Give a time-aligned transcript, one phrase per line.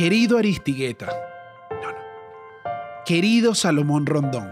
[0.00, 1.08] Querido Aristigueta.
[1.70, 1.98] No, no.
[3.04, 4.50] Querido Salomón Rondón.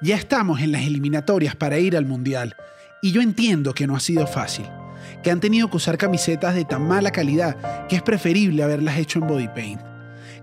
[0.00, 2.56] Ya estamos en las eliminatorias para ir al Mundial.
[3.02, 4.64] Y yo entiendo que no ha sido fácil.
[5.22, 9.18] Que han tenido que usar camisetas de tan mala calidad que es preferible haberlas hecho
[9.18, 9.82] en body paint.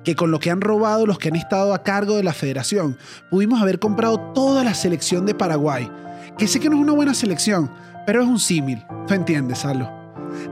[0.03, 2.99] Que con lo que han robado los que han estado a cargo de la federación,
[3.31, 5.89] pudimos haber comprado toda la selección de Paraguay.
[6.37, 7.71] Que sé que no es una buena selección,
[8.05, 8.85] pero es un símil.
[9.07, 10.04] ¿Tú entiendes, Salo?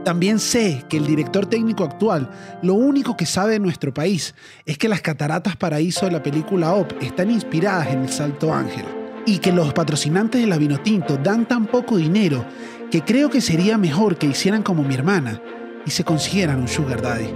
[0.04, 2.30] También sé que el director técnico actual
[2.62, 4.34] lo único que sabe de nuestro país
[4.66, 8.84] es que las cataratas paraíso de la película OP están inspiradas en el Salto Ángel
[9.26, 12.44] y que los patrocinantes de la Vinotinto dan tan poco dinero
[12.90, 15.40] que creo que sería mejor que hicieran como mi hermana
[15.86, 17.28] y se consiguieran un sugar daddy.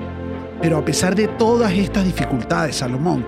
[0.60, 3.26] Pero a pesar de todas estas dificultades, Salomón,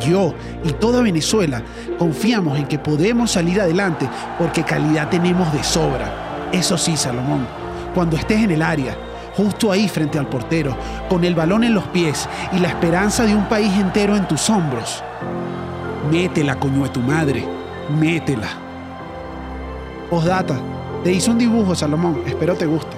[0.00, 1.62] yo y toda Venezuela
[1.98, 4.08] confiamos en que podemos salir adelante
[4.38, 6.48] porque calidad tenemos de sobra.
[6.52, 7.46] Eso sí, Salomón,
[7.94, 8.96] cuando estés en el área,
[9.36, 10.76] justo ahí frente al portero,
[11.08, 14.48] con el balón en los pies y la esperanza de un país entero en tus
[14.50, 15.02] hombros,
[16.10, 17.44] métela, coño de tu madre,
[17.98, 18.48] métela.
[20.08, 20.58] Postdata,
[21.04, 22.96] te hice un dibujo, Salomón, espero te guste.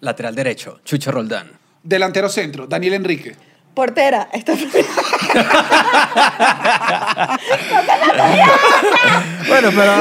[0.00, 1.50] Lateral derecho, Chucho Roldán.
[1.82, 3.34] Delantero centro, Daniel Enrique.
[3.76, 4.54] Portera, esta
[9.46, 9.92] Bueno, pero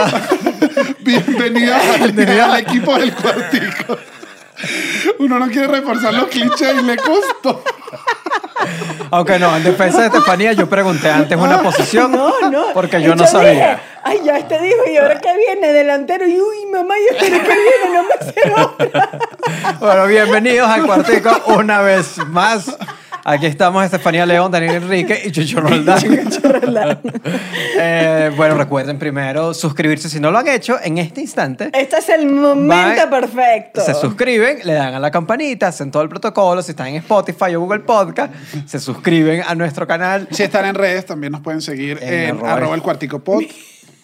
[0.99, 3.97] Bienvenido al, al equipo del cuartico.
[5.19, 7.61] Uno no quiere reforzar los clichés y le costó.
[9.11, 12.67] aunque no, en defensa de Estefanía yo pregunté antes una posición No, no.
[12.73, 13.51] porque yo no sabía.
[13.51, 17.25] dije, Ay, ya este dijo, y ahora que viene delantero, y uy, mamá, y este
[17.25, 19.09] que viene, no me sé otra.
[19.79, 22.65] Bueno, bienvenidos al cuartico una vez más.
[23.27, 25.97] Aquí estamos Estefanía León, Daniel Enrique y Chucho Roldán.
[27.77, 31.69] Eh, bueno, recuerden primero suscribirse si no lo han hecho en este instante.
[31.73, 33.81] Este es el momento Van- perfecto.
[33.81, 36.61] Se suscriben, le dan a la campanita, hacen todo el protocolo.
[36.61, 38.33] Si están en Spotify o Google Podcast,
[38.65, 40.27] se suscriben a nuestro canal.
[40.31, 43.43] Si están en redes, también nos pueden seguir En en, arroba- arroba el cuartico pod,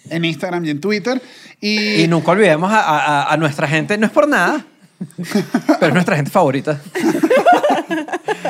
[0.10, 1.22] en Instagram y en Twitter.
[1.62, 4.66] Y, Y nunca olvidemos a, a- a nuestra gente, no es por nada,
[5.80, 6.80] pero es nuestra gente favorita.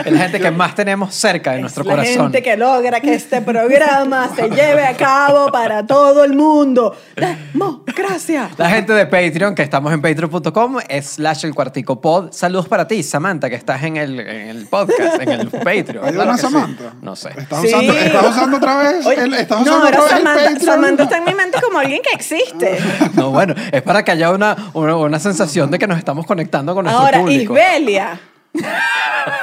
[0.05, 2.23] Es la gente que más tenemos cerca de nuestro la corazón.
[2.23, 6.95] gente que logra que este programa se lleve a cabo para todo el mundo.
[7.15, 8.49] Democracia.
[8.57, 12.31] La gente de Patreon, que estamos en patreon.com, slash el cuartico pod.
[12.31, 16.05] Saludos para ti, Samantha, que estás en el, en el podcast, en el Patreon.
[16.05, 16.41] ¿Hay Claro una que sí.
[16.53, 16.93] Samantha?
[17.01, 17.29] No sé.
[17.37, 17.67] ¿Estás, Sí.
[17.67, 19.05] usando, estás usando otra vez?
[19.05, 20.65] Oye, el, ¿Estás no, usando otra vez el Samantha?
[20.65, 22.77] Samantha está en mi mente como alguien que existe.
[23.13, 26.40] No, bueno, es para que haya una, una, una sensación de que nos estamos conectando
[26.49, 27.53] con nuestro Ahora, público.
[27.53, 28.19] Isbelia.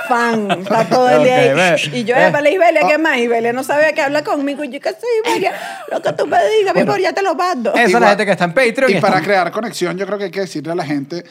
[0.09, 1.91] Fan, está todo el día ahí.
[1.93, 2.31] Y yo, ve.
[2.31, 3.19] para Isbelia, ¿qué más?
[3.19, 4.65] Isbelia no sabe que habla conmigo.
[4.65, 5.53] Y yo, ¿qué soy Isbelia?
[5.91, 7.75] Lo que tú me digas, mi amor, ya te lo mando.
[7.75, 8.91] Esa es la gente que está en Patreon.
[8.91, 11.25] Y para crear conexión, yo creo que hay que decirle a la gente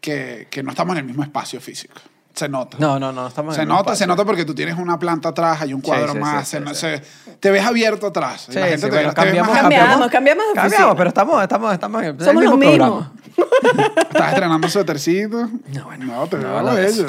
[0.00, 1.94] que, que no estamos en el mismo espacio físico.
[2.34, 2.76] Se nota.
[2.80, 5.62] No, no, no, estamos en Se nota, se nota porque tú tienes una planta atrás,
[5.62, 7.02] hay un cuadro sí, más, sí, se- sí, se-
[7.38, 8.46] te ves abierto atrás.
[8.50, 10.54] Sí, la gente sí, te, bueno, te ve cambiamos, más- Cambiamos, cambiamos de.
[10.54, 13.06] Cambiamos, pero estamos, estamos, estamos en el, en Somos mismo los mismos.
[14.10, 15.48] Estás estrenando suétercito.
[15.72, 17.06] No, bueno, No, te no, veo no, bello.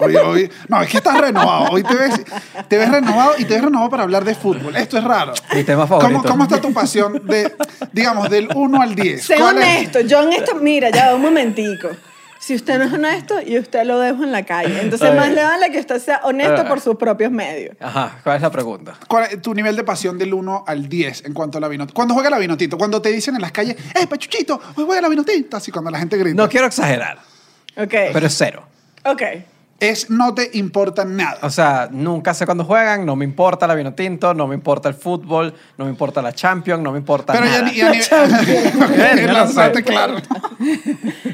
[0.00, 1.70] Hoy, hoy, no, es que estás renovado.
[1.72, 2.20] Hoy te ves,
[2.68, 4.76] te ves renovado y te ves renovado para hablar de fútbol.
[4.76, 5.32] Esto es raro.
[5.54, 6.20] Mi tema favorito.
[6.22, 7.52] ¿Cómo, cómo está tu pasión de,
[7.92, 9.24] digamos, del 1 al 10?
[9.24, 9.64] Sé ¿Cuál es?
[9.64, 10.00] honesto.
[10.02, 11.88] Yo honesto, mira, ya un momentico.
[12.48, 14.80] Si usted no es honesto, y usted lo dejo en la calle.
[14.80, 16.66] Entonces, más le vale que usted sea honesto Ah.
[16.66, 17.76] por sus propios medios.
[17.78, 18.94] Ajá, ¿cuál es la pregunta?
[19.06, 21.94] ¿Cuál es tu nivel de pasión del 1 al 10 en cuanto a la vinotita?
[21.94, 24.58] Cuando juega la vinotito, cuando te dicen en las calles, ¡eh, Pachuchito!
[24.76, 25.58] Hoy juega la vinotita.
[25.58, 26.34] Así cuando la gente grita.
[26.42, 27.18] No quiero exagerar,
[27.76, 27.94] Ok.
[28.14, 28.62] pero es cero.
[29.04, 29.22] ok.
[29.80, 31.38] Es no te importa nada.
[31.42, 34.88] O sea, nunca sé cuándo juegan, no me importa la vino tinto, no me importa
[34.88, 37.70] el fútbol, no me importa la Champions, no me importa Pero ya nada.
[37.70, 37.76] ni.
[37.76, 40.16] Ya ni claro.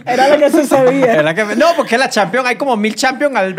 [0.05, 1.06] Era lo que se sabía.
[1.06, 3.34] ¿Verdad que- no, porque la Champions hay como mil Champions.
[3.34, 3.56] Al,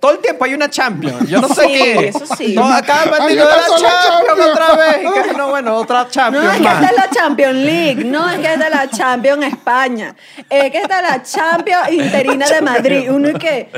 [0.00, 1.28] todo el tiempo hay una Champions.
[1.28, 2.08] Yo no sé Sí, qué.
[2.08, 2.54] eso sí.
[2.54, 4.98] No, Ay, partido de la Champions, otra vez.
[5.02, 8.04] Y que, no, bueno, otra Champions No, es que esta es la Champions League.
[8.04, 10.14] No, es que esta es la Champions España.
[10.48, 13.10] Es que esta es la Champions interina de Madrid.
[13.10, 13.68] Uno y que.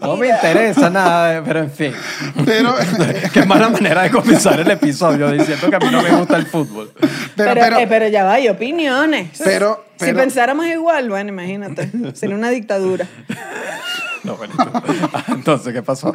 [0.00, 1.92] No me interesa nada, pero en fin.
[2.44, 2.74] Pero,
[3.32, 6.46] Qué mala manera de comenzar el episodio diciendo que a mí no me gusta el
[6.46, 6.92] fútbol.
[6.94, 9.40] pero, Pero, pero, eh, pero ya va, hay opiniones.
[9.42, 11.90] pero, si pensáramos igual, bueno, imagínate.
[12.14, 13.06] Sería una dictadura.
[14.24, 14.54] No, bueno,
[15.28, 16.14] entonces, ¿qué pasó?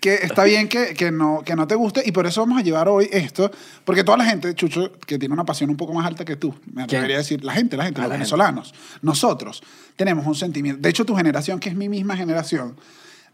[0.00, 2.62] que está bien que, que, no, que no te guste y por eso vamos a
[2.62, 3.50] llevar hoy esto,
[3.84, 6.54] porque toda la gente, Chucho, que tiene una pasión un poco más alta que tú,
[6.72, 8.24] me atrevería a decir, la gente, la gente, Ah, los la gente.
[8.24, 9.62] venezolanos, nosotros
[9.96, 12.76] tenemos un sentimiento, de hecho tu generación, que es mi misma generación,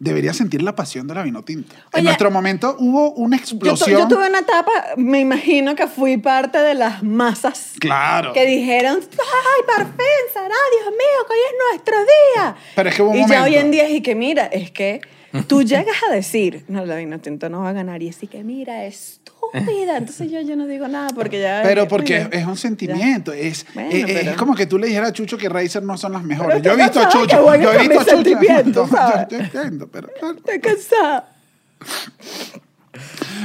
[0.00, 1.74] debería sentir la pasión de la vino tinto.
[1.92, 4.00] Oye, en nuestro momento hubo una Yo, tu- explosión.
[4.02, 8.32] yo tuve una etapa, me imagino que fui parte de las masas Claro.
[8.32, 9.86] que dijeron, ay,
[10.32, 12.56] será, Dios mío, que hoy es nuestro día.
[12.76, 13.44] Pero es que hubo un y ya momento.
[13.44, 15.00] hoy en día es y que mira, es que
[15.46, 18.42] tú llegas a decir, no, la vino tinto no va a ganar, y así que
[18.44, 19.96] mira, estúpida.
[19.98, 21.60] Entonces yo, yo no digo nada porque ya...
[21.62, 24.86] Pero porque mira, es un sentimiento, es, Bueno, es, pero- es como que tú le
[24.88, 26.62] dijeras a Chucho que Razer no son las mejores.
[26.62, 28.38] Yo he visto a Chucho, yo he visto a Chucho.
[28.74, 29.26] No, ¿sabes?
[29.30, 31.28] yo entiendo, pero, Estoy cansada.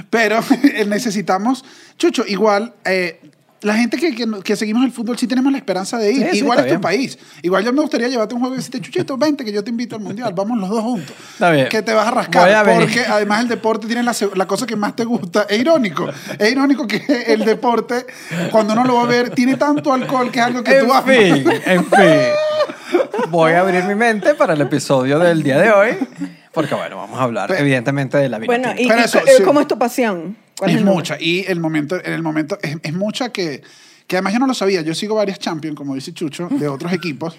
[0.10, 0.40] pero
[0.88, 1.64] necesitamos,
[1.98, 3.20] Chucho, igual, eh,
[3.64, 6.24] la gente que, que, que seguimos el fútbol sí tenemos la esperanza de ir.
[6.26, 6.82] Sí, sí, igual está es tu bien.
[6.82, 7.18] país.
[7.42, 9.96] Igual yo me gustaría llevarte un juego y decirte, Chuchito, vente que yo te invito
[9.96, 10.34] al mundial.
[10.36, 11.16] Vamos los dos juntos.
[11.34, 11.70] Está bien.
[11.70, 12.50] Que te vas a Voy rascar.
[12.54, 12.82] a venir.
[12.82, 15.46] porque además el deporte tiene la, la cosa que más te gusta.
[15.50, 16.10] Es irónico.
[16.38, 18.06] Es irónico que el deporte,
[18.52, 20.94] cuando uno lo va a ver, tiene tanto alcohol que es algo que En tú
[20.94, 21.06] amas.
[21.06, 23.30] fin, en fin.
[23.30, 25.90] Voy a abrir mi mente para el episodio del día de hoy.
[26.52, 28.46] Porque, bueno, vamos a hablar, Pe- evidentemente, de la vida.
[28.46, 29.44] Bueno, y, Pero y eso, eh, sí.
[29.44, 30.38] ¿cómo es tu pasión?
[30.64, 30.94] ¿Cuál Es nombre?
[30.96, 31.18] mucha.
[31.20, 33.62] Y el momento, en el momento es, es mucha que,
[34.08, 34.82] que además yo no lo sabía.
[34.82, 37.36] Yo sigo varios champions, como dice Chucho, de otros equipos.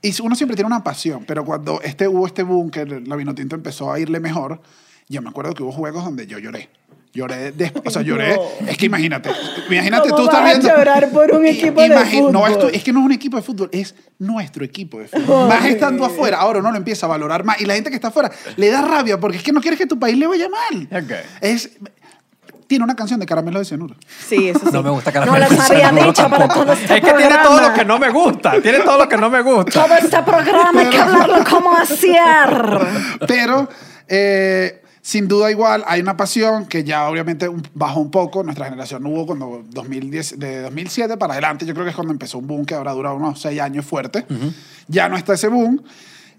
[0.00, 3.54] Y uno siempre tiene una pasión, pero cuando este, hubo este boom que la Vinotinto
[3.54, 4.60] empezó a irle mejor,
[5.08, 6.68] yo me acuerdo que hubo juegos donde yo lloré.
[7.14, 8.34] Lloré, de- o sea, lloré.
[8.34, 8.66] No.
[8.68, 9.28] Es que imagínate,
[9.70, 10.68] imagínate ¿Cómo tú estás vas a viendo.
[10.76, 12.72] llorar por un equipo de imagi- No, es, fútbol?
[12.72, 15.46] que no es un equipo de fútbol, es nuestro equipo de fútbol.
[15.46, 17.60] Más estando afuera, ahora uno lo empieza a valorar más.
[17.60, 19.86] Y la gente que está afuera le da rabia porque es que no quieres que
[19.86, 20.88] tu país le vaya mal.
[21.04, 21.12] Ok.
[21.42, 21.72] Es,
[22.72, 23.94] tiene una canción de caramelo de cianuro.
[24.26, 24.70] Sí, eso sí.
[24.72, 25.46] No me gusta No caramelo.
[25.50, 27.42] les había dicho para todo este Es que tiene programa.
[27.42, 28.62] todo lo que no me gusta.
[28.62, 29.84] Tiene todo lo que no me gusta.
[29.84, 32.78] Todo este programa hay que hablarlo como hacer.
[33.28, 33.68] Pero
[34.08, 38.42] eh, sin duda igual hay una pasión que ya obviamente bajó un poco.
[38.42, 41.66] Nuestra generación hubo cuando 2010, de 2007 para adelante.
[41.66, 44.24] Yo creo que es cuando empezó un boom que habrá durado unos seis años fuerte.
[44.88, 45.82] Ya no está ese boom.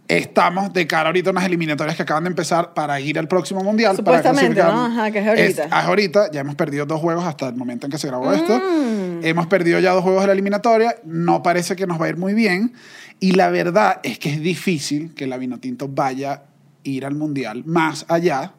[0.08, 3.64] Estamos de cara ahorita a unas eliminatorias que acaban de empezar para ir al próximo
[3.64, 3.96] mundial.
[4.04, 4.74] para Supuestamente, clasificar.
[4.74, 4.86] ¿no?
[4.86, 5.64] Ajá, que es ahorita.
[5.64, 6.32] Es ahorita.
[6.32, 8.58] Ya hemos perdido dos juegos hasta el momento en que se grabó esto.
[8.58, 9.24] Mm.
[9.24, 10.98] Hemos perdido ya dos juegos de la eliminatoria.
[11.06, 12.74] No parece que nos va a ir muy bien.
[13.20, 16.42] Y la verdad es que es difícil que la Vinotinto vaya a
[16.84, 18.52] ir al mundial más allá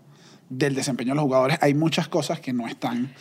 [0.48, 1.58] del desempeño de los jugadores.
[1.60, 3.12] Hay muchas cosas que no están.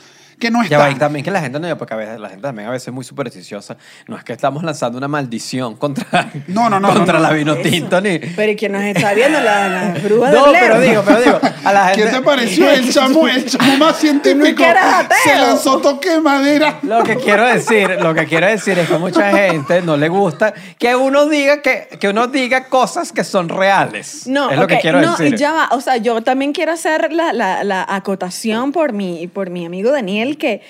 [0.43, 2.41] Que no Ya va, y también que la gente no, porque a veces la gente
[2.41, 3.77] también a veces es muy supersticiosa.
[4.09, 7.29] No es que estamos lanzando una maldición contra, No, no, no, contra no, no.
[7.29, 8.19] la vino tinto ni.
[8.19, 9.39] Pero ¿y quién nos está viendo?
[9.39, 10.59] La, la bruja de No, Blair.
[10.65, 12.03] pero digo, pero digo, a la gente.
[12.03, 14.57] ¿Qué te pareció el chamo, el chamo más científico?
[14.57, 15.17] que eres ateo.
[15.23, 16.79] Se lanzó toque de madera.
[16.81, 20.09] Lo que quiero decir, lo que quiero decir es que a mucha gente no le
[20.09, 24.27] gusta que uno diga que, que uno diga cosas que son reales.
[24.27, 25.35] No, es lo que quiero no, decir.
[25.35, 25.69] y ya va.
[25.71, 29.89] O sea, yo también quiero hacer la, la, la acotación por mi, por mi amigo
[29.89, 30.61] Daniel, que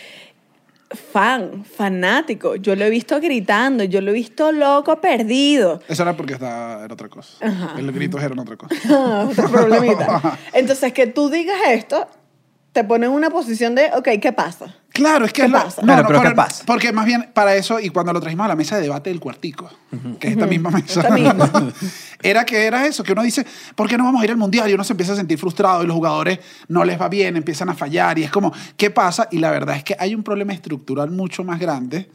[1.12, 2.56] fan, fanático.
[2.56, 5.82] Yo lo he visto gritando, yo lo he visto loco, perdido.
[5.88, 7.46] Eso era porque estaba, era otra cosa.
[7.46, 7.76] Ajá.
[7.80, 8.76] El grito era otra cosa.
[8.90, 10.38] Ah, Otro problemita.
[10.54, 12.08] Entonces, que tú digas esto,
[12.74, 14.76] te pone en una posición de, ok, ¿qué pasa?
[14.90, 15.82] Claro, es que ¿Qué es lo- pasa?
[15.84, 16.64] Bueno, pero ¿qué pasa?
[16.68, 19.20] Porque más bien para eso, y cuando lo trajimos a la mesa de debate del
[19.20, 19.72] cuartico,
[20.20, 21.52] que es esta misma mesa, Esta misma.
[22.24, 24.70] era que era eso, que uno dice, ¿por qué no vamos a ir al mundial?
[24.70, 27.70] Y uno se empieza a sentir frustrado y los jugadores no les va bien, empiezan
[27.70, 29.28] a fallar y es como, ¿qué pasa?
[29.32, 32.10] Y la verdad es que hay un problema estructural mucho más grande,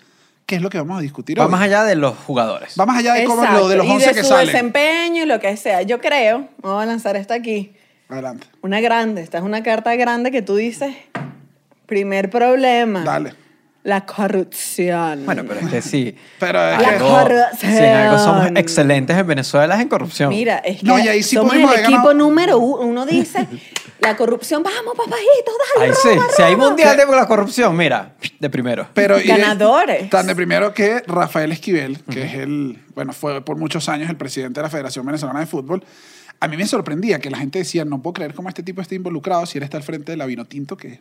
[0.47, 1.51] que es lo que vamos a discutir Va hoy.
[1.51, 2.75] más allá de los jugadores.
[2.81, 4.47] Va más allá de cómo Exacto, lo de los y 11 de que su salen.
[4.47, 5.83] desempeño y lo que sea.
[5.83, 7.75] Yo creo, vamos a lanzar esta aquí,
[8.09, 8.47] Adelante.
[8.63, 10.95] una grande, esta es una carta grande que tú dices,
[11.87, 13.03] primer problema.
[13.05, 13.35] Dale.
[13.89, 15.25] La corrupción.
[15.25, 16.15] Bueno, pero es que sí.
[16.39, 17.59] Pero es La que- corrupción.
[17.59, 20.29] si en algo somos excelentes en Venezuela es en corrupción.
[20.29, 22.83] Mira, es que No, y ahí sí somos el equipo número uno.
[22.83, 23.47] Uno dice,
[24.01, 26.67] la corrupción, vamos, papajito, dale, Ahí sí, roba, si hay roba".
[26.69, 28.89] mundial de la corrupción, mira, de primero.
[28.93, 30.11] Pero, Ganadores.
[30.11, 34.17] tan de primero que Rafael Esquivel, que es el, bueno, fue por muchos años el
[34.17, 35.83] presidente de la Federación Venezolana de Fútbol.
[36.41, 38.95] A mí me sorprendía que la gente decía, no puedo creer cómo este tipo está
[38.95, 41.01] involucrado si él está al frente de la Vinotinto que...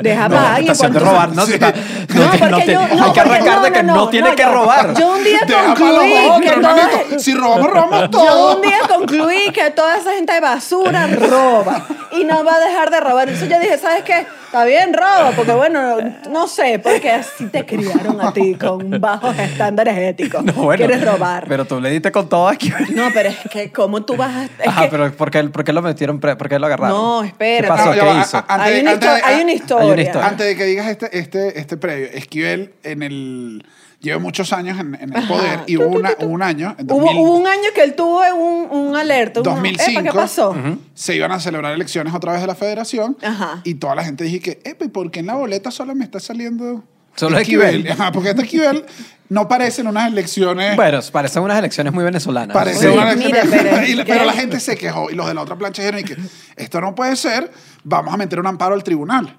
[0.02, 0.76] Deja No, para alguien.
[0.92, 1.54] de robar, no, Sí.
[1.54, 1.72] Está-
[2.14, 4.08] No, no, porque te- yo- no, hay que arrancar no, de que no, no, no,
[4.10, 4.94] tiene no, que yo- robar.
[4.94, 8.56] Yo un día Deja concluí otros, que todo- Si robamos, robamos yo todo.
[8.56, 12.90] un día concluí que toda esa gente de basura roba y no va a dejar
[12.90, 13.28] de robar.
[13.28, 14.24] Entonces yo dije, ¿sabes qué?
[14.48, 15.98] Está bien, roba, porque bueno,
[16.30, 20.42] no sé, porque así te criaron a ti con bajos estándares éticos.
[20.42, 21.44] No, bueno, Quieres robar.
[21.46, 22.72] Pero tú le diste con todo aquí.
[22.94, 24.44] No, pero es que, ¿cómo tú vas a.?
[24.44, 26.18] es Ajá, que- pero ¿por qué, por qué lo metieron?
[26.18, 26.96] pre- ¿Por qué lo agarraron?
[26.96, 27.84] No, espera, ¿Qué pasó?
[27.86, 28.36] No, ¿Qué va, hizo?
[28.38, 30.26] a- a- hay, una antes hay una historia.
[30.26, 33.66] Antes de que digas este, este, este previo, Esquivel en el...
[34.00, 35.26] Lleva muchos años en, en el Ajá.
[35.28, 37.94] poder y Tu, hubo una- un año, en Hubo, 2000, hubo un año que él
[37.96, 39.40] tuvo un, un alerta.
[39.40, 40.54] un- 2005, Epa, ¿Qué pasó?
[40.94, 43.60] se iban a celebrar elecciones otra vez de la federación Ajá.
[43.64, 46.04] y toda la gente dije que, "Epa, ¿y por qué en la boleta solo me
[46.04, 46.84] está saliendo
[47.16, 47.90] Solo Esquivel?
[47.90, 48.84] Ajá, porque este Esquivel
[49.28, 50.76] no parecen unas elecciones...
[50.76, 52.54] Bueno, parecen unas elecciones muy venezolanas.
[52.54, 55.34] Parece Oye, una mira, elección- pero- y pero la gente se quejó y los de
[55.34, 56.16] la otra plancha dijeron y que
[56.54, 57.50] esto no puede ser,
[57.82, 59.36] vamos a meter un amparo al tribunal.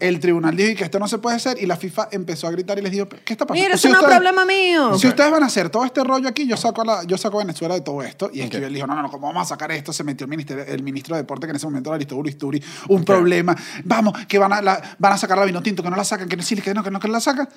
[0.00, 2.78] El tribunal dijo que esto no se puede hacer y la FIFA empezó a gritar
[2.78, 3.62] y les dijo, ¿qué está pasando?
[3.66, 4.98] Mira, Si eso no es ustedes- problema mío.
[4.98, 7.38] Si ustedes van a hacer todo este rollo aquí, yo saco a, la, yo saco
[7.40, 8.30] a Venezuela de todo esto.
[8.32, 9.92] Y Esquivel dijo, no, no, no, ¿cómo vamos a sacar esto?
[9.92, 12.62] Se metió el, ministerio, el ministro de Deporte, que en ese momento era Aristobulus Isturi,
[12.88, 13.54] un problema.
[13.84, 16.28] Vamos, que van a, la- van a sacar la vino tinto, que no la sacan,
[16.28, 17.48] que no, sí, que no, que no, que no la sacan.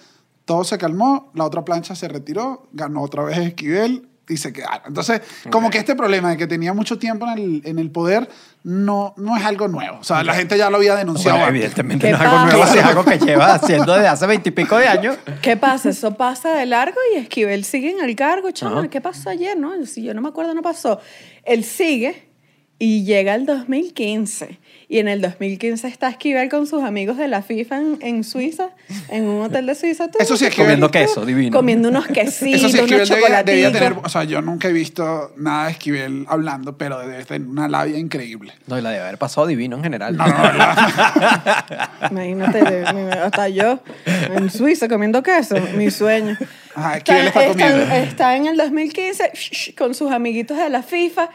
[0.45, 4.83] Todo se calmó, la otra plancha se retiró, ganó otra vez Esquivel y se quedaron.
[4.87, 5.21] Entonces,
[5.51, 8.29] como que este problema de que tenía mucho tiempo en el, en el poder
[8.63, 9.97] no, no es algo nuevo.
[9.99, 11.37] O sea, la gente ya lo había denunciado.
[11.37, 11.61] Bueno, antes.
[11.63, 14.87] evidentemente ¿Qué no es algo nuevo, es algo que lleva haciendo desde hace veintipico de
[14.87, 15.17] años.
[15.41, 15.89] ¿Qué pasa?
[15.89, 18.51] Eso pasa de largo y Esquivel sigue en el cargo.
[18.51, 18.89] Chaval, Ajá.
[18.89, 19.57] ¿qué pasó ayer?
[19.57, 20.99] No, si yo no me acuerdo, no pasó.
[21.43, 22.29] Él sigue
[22.77, 24.59] y llega el 2015.
[24.91, 28.69] Y en el 2015 está Esquivel con sus amigos de la FIFA en, en Suiza,
[29.09, 30.09] en un hotel de Suiza.
[30.09, 31.55] Tú, Eso sí, Esquivel- Comiendo queso, divino.
[31.55, 33.79] Comiendo unos quesitos, Eso sí, unos Esquivel debía, debía chocolaticos.
[33.79, 37.67] tener, o sea, yo nunca he visto nada de Esquivel hablando, pero debe tener una
[37.67, 38.51] labia increíble.
[38.65, 40.17] No, y la de haber pasado divino en general.
[40.17, 42.83] No, no, no, la- Imagínate,
[43.23, 43.79] hasta yo
[44.35, 46.35] en Suiza comiendo queso, mi sueño.
[46.73, 47.83] Ajá, Esquivel está comiendo.
[47.93, 49.31] está en el 2015
[49.77, 51.29] con sus amiguitos de la FIFA.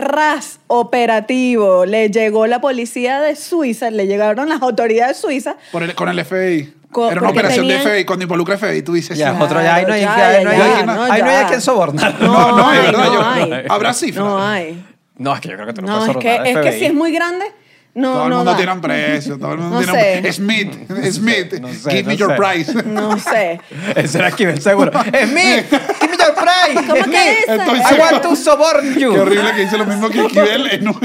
[0.00, 1.86] Ras operativo.
[1.86, 5.56] Le llegó la policía de Suiza, le llegaron las autoridades suizas.
[5.72, 6.74] por el- con el FBI.
[6.90, 8.04] Co- Era una porque operación tenían- de FBI.
[8.04, 9.16] Cuando involucra FBI, tú dices...
[9.16, 9.36] Ya, sí.
[9.40, 11.22] otro ya, ahí no hay, ya, ahí no hay, ya, ahí ya, no- no, ahí
[11.22, 11.40] no hay ya.
[11.40, 12.20] a quien sobornar.
[12.20, 13.64] No, No, hay, verdad, no yo- hay.
[13.68, 14.24] habrá cifras.
[14.26, 14.84] No hay.
[15.16, 16.78] No, es que yo creo que tú no, No, puedes es que, sobornar es que
[16.80, 17.44] si es muy grande,
[17.94, 18.56] no, todo el no mundo da.
[18.56, 19.38] tiene un precio.
[19.38, 20.32] Todo el mundo No tiene un sé.
[20.32, 20.72] Smith,
[21.12, 22.36] Smith, No sé, give no me your sé.
[22.36, 22.82] price.
[22.84, 23.60] No sé.
[23.96, 24.90] Ese era Esquivel, seguro.
[25.12, 25.42] ¡Es mí!
[26.00, 26.09] ¡Give
[26.74, 27.38] ¿Cómo ¡Es que?
[27.48, 29.12] Entonces- I want to suborn you.
[29.12, 30.98] Qué horrible que hizo lo mismo que Esquivel en un,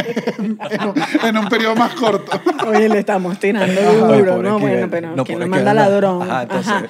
[0.70, 2.40] en un, en un periodo más corto.
[2.68, 4.56] Oye, le estamos tirando duro, ¿no?
[4.58, 4.60] Esquivel.
[4.60, 5.80] Bueno, pero No, quien lo manda no.
[5.80, 6.22] ladrón.
[6.24, 6.86] Ajá, entonces- Ajá.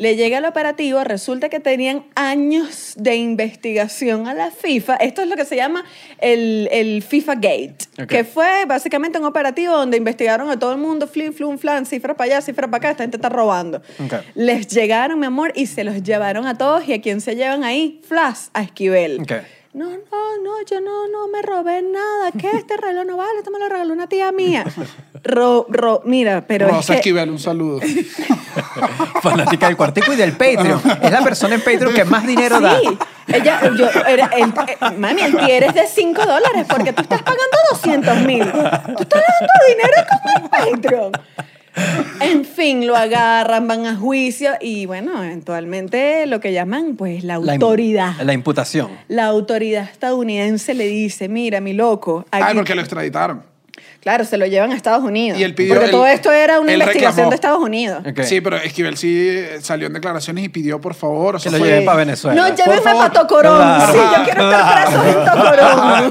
[0.00, 4.96] Le llega el operativo, resulta que tenían años de investigación a la FIFA.
[4.96, 5.84] Esto es lo que se llama
[6.22, 7.76] el, el FIFA Gate,
[8.08, 12.14] que fue básicamente un operativo donde investigaron a todo el mundo, flin, flun, flan, cifra
[12.16, 13.82] para allá, cifra para acá, esta gente está robando.
[14.34, 16.88] Les llegaron, mi amor, y se los llevaron a todos.
[16.88, 18.00] ¿Y a quién se llevan ahí?
[18.08, 19.20] Flash, a Esquivel.
[19.72, 19.96] No, no,
[20.42, 22.32] no, yo no, no me robé nada.
[22.32, 22.50] ¿Qué?
[22.56, 24.64] Este reloj no vale, esto me lo regaló una tía mía.
[25.22, 26.94] Ro, ro, mira, pero Rosa es que...
[26.94, 27.80] Esquivel, un saludo.
[29.22, 30.80] Fanática del cuartico y del Patreon.
[31.00, 32.80] Es la persona en Patreon que más dinero da.
[32.80, 32.98] Sí,
[33.28, 37.22] ella, yo, era, el, eh, mami, el tier es de 5 dólares porque tú estás
[37.22, 38.50] pagando 200 mil.
[38.50, 41.12] Tú estás dando dinero como el Patreon.
[42.20, 47.34] En fin, lo agarran, van a juicio y bueno, eventualmente lo que llaman pues la
[47.34, 48.14] autoridad.
[48.22, 48.90] La imputación.
[49.08, 53.42] La autoridad estadounidense le dice, mira, mi loco, Ah, aquí- porque lo extraditaron.
[54.00, 55.38] Claro, se lo llevan a Estados Unidos.
[55.38, 57.30] Y él pidió- porque él- todo esto era una investigación reclamó.
[57.30, 58.02] de Estados Unidos.
[58.08, 58.22] Ok.
[58.22, 61.36] Sí, pero Esquivel sí salió en declaraciones y pidió, por favor.
[61.36, 62.40] o Que sea, lo fue- lleven para Venezuela.
[62.48, 63.56] No, llévenme para Tocorón.
[63.58, 63.92] Claro.
[63.92, 66.10] Sí, yo quiero estar preso en Tocorón.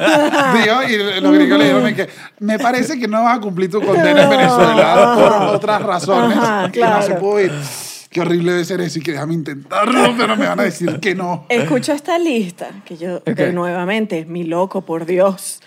[0.53, 3.81] Dijo, y los gringos le dijeron que me parece que no vas a cumplir tu
[3.81, 6.37] condena en Venezuela por otras razones.
[6.37, 7.01] Ajá, Y no claro.
[7.01, 7.51] se pudo ir.
[8.11, 11.13] Qué horrible debe ser eso y que déjame intentarlo, pero me van a decir que
[11.15, 11.45] no.
[11.49, 13.33] Escucha esta lista, que yo, Ok.
[13.35, 15.59] que nuevamente, mi loco, por Dios.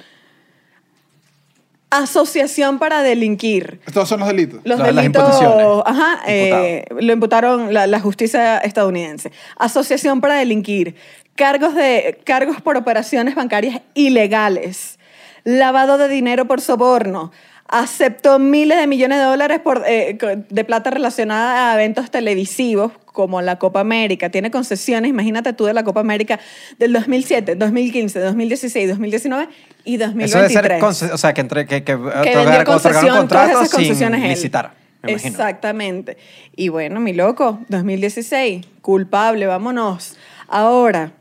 [1.92, 3.80] Asociación para delinquir.
[3.86, 4.60] Estos son los delitos.
[4.64, 5.82] Los Las- las delitos, imputaciones.
[5.84, 9.30] ajá, eh, lo imputaron la, la justicia estadounidense.
[9.58, 10.94] Asociación para delinquir,
[11.34, 14.98] cargos, de, cargos por operaciones bancarias ilegales,
[15.44, 17.30] lavado de dinero por soborno,
[17.72, 23.40] aceptó miles de millones de dólares por, eh, de plata relacionada a eventos televisivos como
[23.40, 24.28] la Copa América.
[24.28, 26.38] Tiene concesiones, imagínate tú, de la Copa América
[26.78, 29.48] del 2007, 2015, 2016, 2019
[29.84, 33.18] y Eso 2023 debe ser, o sea, que, entre, que, que, que vendió concesión, todas
[33.18, 35.12] contratos esas concesiones licitar, me.
[35.12, 36.18] Exactamente.
[36.54, 40.18] Y bueno, mi loco, 2016, culpable, vámonos.
[40.46, 41.12] Ahora,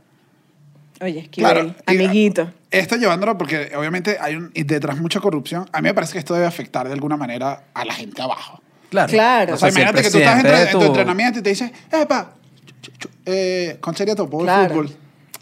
[1.00, 2.52] oye, Esquivel, y- amiguito.
[2.72, 5.70] Esto llevándolo porque obviamente hay un, y detrás mucha corrupción.
[5.74, 8.62] A mí me parece que esto debe afectar de alguna manera a la gente abajo.
[8.90, 9.10] Claro.
[9.12, 9.54] Claro.
[9.56, 11.42] O sea, si el imagínate que tú estás en, de en tu tu- entrenamiento y
[11.42, 12.34] te dices, epa,
[12.82, 14.70] chu- chu- eh, con serio topo el Claro.
[14.74, 14.96] fútbol.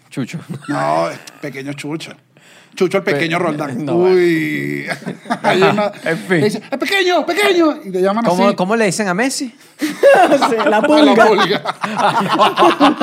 [0.10, 0.40] Chucho.
[0.68, 1.08] No,
[1.42, 2.14] pequeño chucho.
[2.76, 3.86] Chucho el pequeño Pe- Roldán.
[3.86, 4.88] no, Uy.
[5.44, 6.40] Hay una- En fin.
[6.40, 7.78] le dice, "El pequeño, pequeño.
[7.86, 8.56] Y te llaman ¿Cómo, así.
[8.56, 9.54] cómo le dicen a Messi?
[10.58, 11.26] La A la pulga.
[11.26, 11.64] pulga.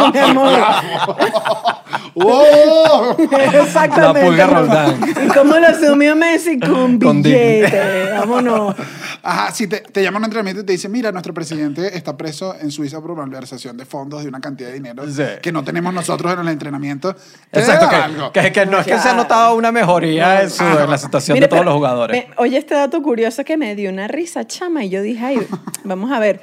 [0.12, 0.52] Mi amor.
[2.14, 3.16] ¡Wow!
[3.20, 4.20] Exactamente.
[4.20, 5.00] La pulga Roldán.
[5.24, 6.58] ¿Y cómo lo asumió Messi?
[6.58, 8.10] Con Con billete.
[8.18, 8.74] Vámonos.
[9.22, 12.16] Ajá, si te, te llaman a un entrenamiento y te dicen, mira, nuestro presidente está
[12.16, 15.22] preso en Suiza por malversación de fondos de una cantidad de dinero Sí.
[15.42, 17.14] que no tenemos nosotros en el entrenamiento.
[17.52, 18.32] Exacto, que, algo.
[18.32, 21.34] que, que no es que se ha notado una mejoría en, su- en la situación
[21.34, 22.24] Mire, de todos pero, los jugadores.
[22.28, 25.46] ve, Oye, este dato curioso que me dio una risa, chama, y yo dije, ay,
[25.84, 26.40] vamos a ver.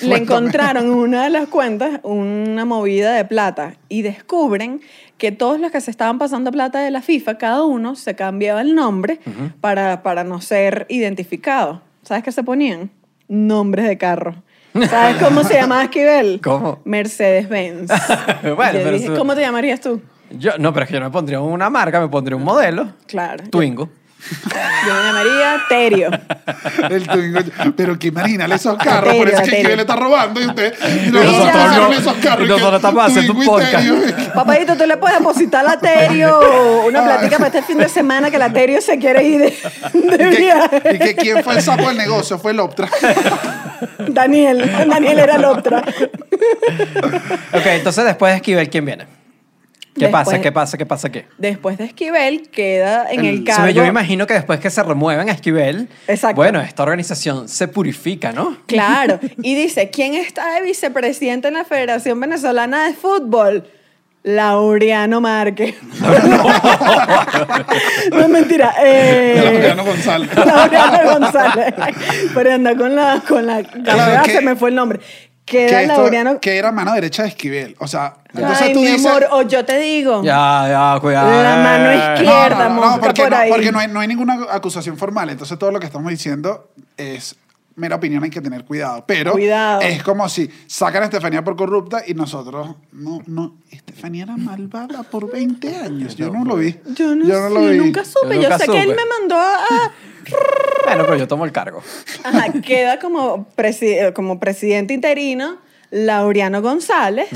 [0.00, 4.80] Le encontraron en una de las cuentas una movida de plata y descubren
[5.18, 8.60] que todos los que se estaban pasando plata de la FIFA, cada uno se cambiaba
[8.60, 9.20] el nombre
[9.60, 11.82] para, para no ser identificado.
[12.02, 12.90] ¿Sabes qué se ponían?
[13.28, 14.42] Nombres de carro.
[14.72, 16.40] ¿Sabes cómo se llamaba Esquivel?
[16.42, 16.80] ¿Cómo?
[16.84, 17.90] Mercedes-Benz.
[18.56, 20.00] Bueno, pero dije, ¿Cómo te llamarías tú?
[20.30, 22.88] Yo, no, pero es que yo no me pondría una marca, me pondría un modelo.
[23.06, 23.44] Claro.
[23.50, 23.84] Twingo.
[23.84, 23.92] Yo
[24.50, 26.10] me llamaría Terio.
[26.90, 27.52] El.
[27.76, 29.56] Pero que marginal esos carros, por eso es que.
[29.56, 30.74] Kivel le está robando y usted.
[31.06, 31.92] Y nosotros no.
[31.92, 32.46] esos carros.
[32.46, 33.88] Y nosotros que estamos haciendo un podcast.
[34.34, 36.40] Papadito, tú le puedes depositar a Terio
[36.86, 39.56] una platica para este fin de semana que la Terio se quiere ir de,
[39.92, 40.82] de ¿Y que, viaje.
[40.94, 42.38] y que quién fue el sapo del negocio?
[42.38, 42.88] Fue el Optra.
[44.08, 45.78] Daniel, Daniel era el otro.
[45.78, 49.21] Ok, entonces después de Esquivel, ¿quién viene?
[49.94, 50.40] ¿Qué Después- pasa?
[50.40, 50.78] ¿Qué pasa?
[50.78, 51.12] ¿Qué pasa?
[51.12, 51.26] ¿Qué?
[51.36, 53.66] Después de Esquivel queda en el El- cargo.
[53.68, 56.36] Sí, yo me imagino que después que se remueven a Esquivel, Exacto.
[56.36, 58.56] bueno, esta organización se purifica, ¿no?
[58.66, 59.20] Claro.
[59.42, 63.68] Y dice, ¿quién está de vicepresidente en la Federación Venezolana de Fútbol?
[64.24, 65.74] Laureano Márquez.
[68.12, 68.74] no es mentira.
[68.82, 70.30] Eh, Laureano González.
[70.36, 71.74] Laureano González.
[72.34, 75.00] Pero anda con la, con la que- se me fue el nombre.
[75.44, 76.08] Que, esto-
[76.42, 77.74] era mano derecha de Esquivel.
[77.80, 79.04] O sea, entonces Ay, tú mi dices.
[79.06, 80.22] amor, o yo te digo.
[80.22, 81.42] Ya, ya, cuidado.
[81.42, 81.96] La mano Eh.
[82.14, 82.68] izquierda.
[82.68, 83.50] No, no, no, porque, por no, ahí.
[83.50, 85.30] porque no, hay, no hay ninguna acusación formal.
[85.30, 87.34] Entonces todo lo que estamos diciendo es
[87.76, 89.04] mera opinión, hay que tener cuidado.
[89.06, 89.80] Pero Cuidado.
[89.82, 95.02] es como si sacan a Estefanía por corrupta y nosotros, no, no, Estefanía era malvada
[95.02, 96.16] por 20 años.
[96.16, 96.76] Yo no lo vi.
[96.94, 97.78] Yo no, lo vi.
[97.78, 98.40] nunca supe.
[98.40, 99.92] Yo sé que él me mandó a...
[100.84, 101.82] Bueno, pero yo tomo el cargo.
[102.24, 105.58] Ajá, queda como, presi- como presidente interino
[105.90, 107.28] Laureano González.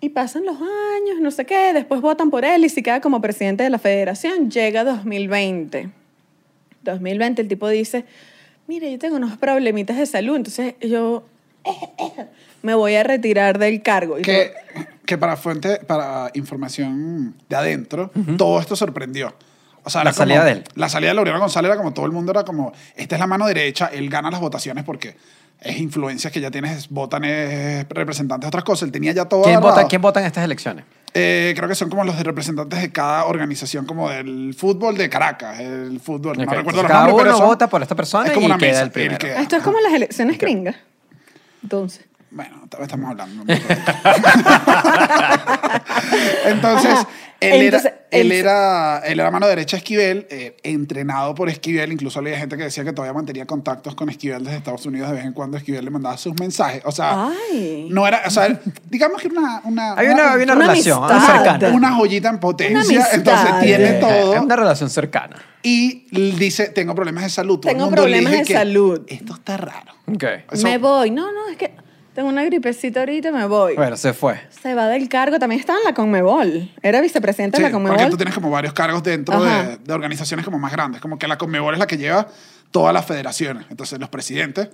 [0.00, 3.20] Y pasan los años, no sé qué, después votan por él y si queda como
[3.22, 5.88] presidente de la federación, llega 2020.
[6.82, 8.04] 2020 el tipo dice,
[8.66, 11.24] mire, yo tengo unos problemitas de salud, entonces yo
[12.62, 14.18] me voy a retirar del cargo.
[14.18, 14.52] Y que,
[15.06, 19.34] que para fuente, para información de adentro, todo esto sorprendió.
[19.86, 20.64] O sea, La como- salida de él.
[20.74, 23.26] La salida de Laureano González era como todo el mundo era como, esta es la
[23.26, 25.14] mano derecha, él gana las votaciones porque
[25.60, 28.86] es influencias que ya tienes, votan es representantes de otras cosas.
[28.86, 30.84] Él tenía ya todo ¿Quién vota, ¿Quién vota en estas elecciones?
[31.16, 35.08] Eh, creo que son como los de representantes de cada organización, como del fútbol de
[35.08, 37.94] Caracas, el fútbol, Ok, no recuerdo los cada nombres, pero uno son- vota por esta
[37.94, 39.18] persona es como y una queda mesa, el primero.
[39.18, 39.40] queda.
[39.40, 40.74] Esto es como las elecciones gringas.
[41.62, 42.04] Entonces.
[42.34, 43.44] Bueno, tal vez estamos hablando.
[46.46, 47.06] Entonces,
[47.40, 51.48] él, Entonces, era, él, él- era, él era mano derecha de Esquivel, eh, entrenado por
[51.48, 51.92] Esquivel.
[51.92, 55.10] Incluso había gente que decía que todavía mantenía contactos con Esquivel desde Estados Unidos.
[55.10, 56.82] De vez en cuando Esquivel le mandaba sus mensajes.
[56.84, 57.88] O sea, Ay.
[57.90, 61.04] no era, o sea, digamos que era una, una, Hay una, hay una Una relación
[61.04, 61.34] amistad.
[61.36, 61.68] cercana.
[61.74, 63.06] una joyita en potencia.
[63.12, 64.34] Entonces tiene Eh, todo.
[64.34, 65.36] Es una relación cercana.
[65.62, 67.58] Y dice, tengo problemas de salud.
[67.58, 69.00] Todo el Tengo problemas de que salud.
[69.06, 69.92] Esto está raro.
[70.50, 71.10] Eso- Me voy.
[71.10, 71.72] No, no, es que
[72.14, 73.74] tengo una gripecita ahorita, me voy.
[73.76, 74.40] Bueno, se fue.
[74.62, 75.38] Se va del cargo.
[75.38, 76.70] También estaba en la Conmebol.
[76.82, 78.16] Era vicepresidente Sí, de la porque tú Conmebol.
[78.16, 81.00] tienes como varios cargos dentro de, de organizaciones como más grandes.
[81.00, 82.26] Como que la Conmebol es la que lleva
[82.70, 83.66] todas las federaciones.
[83.70, 84.68] Entonces los presidentes...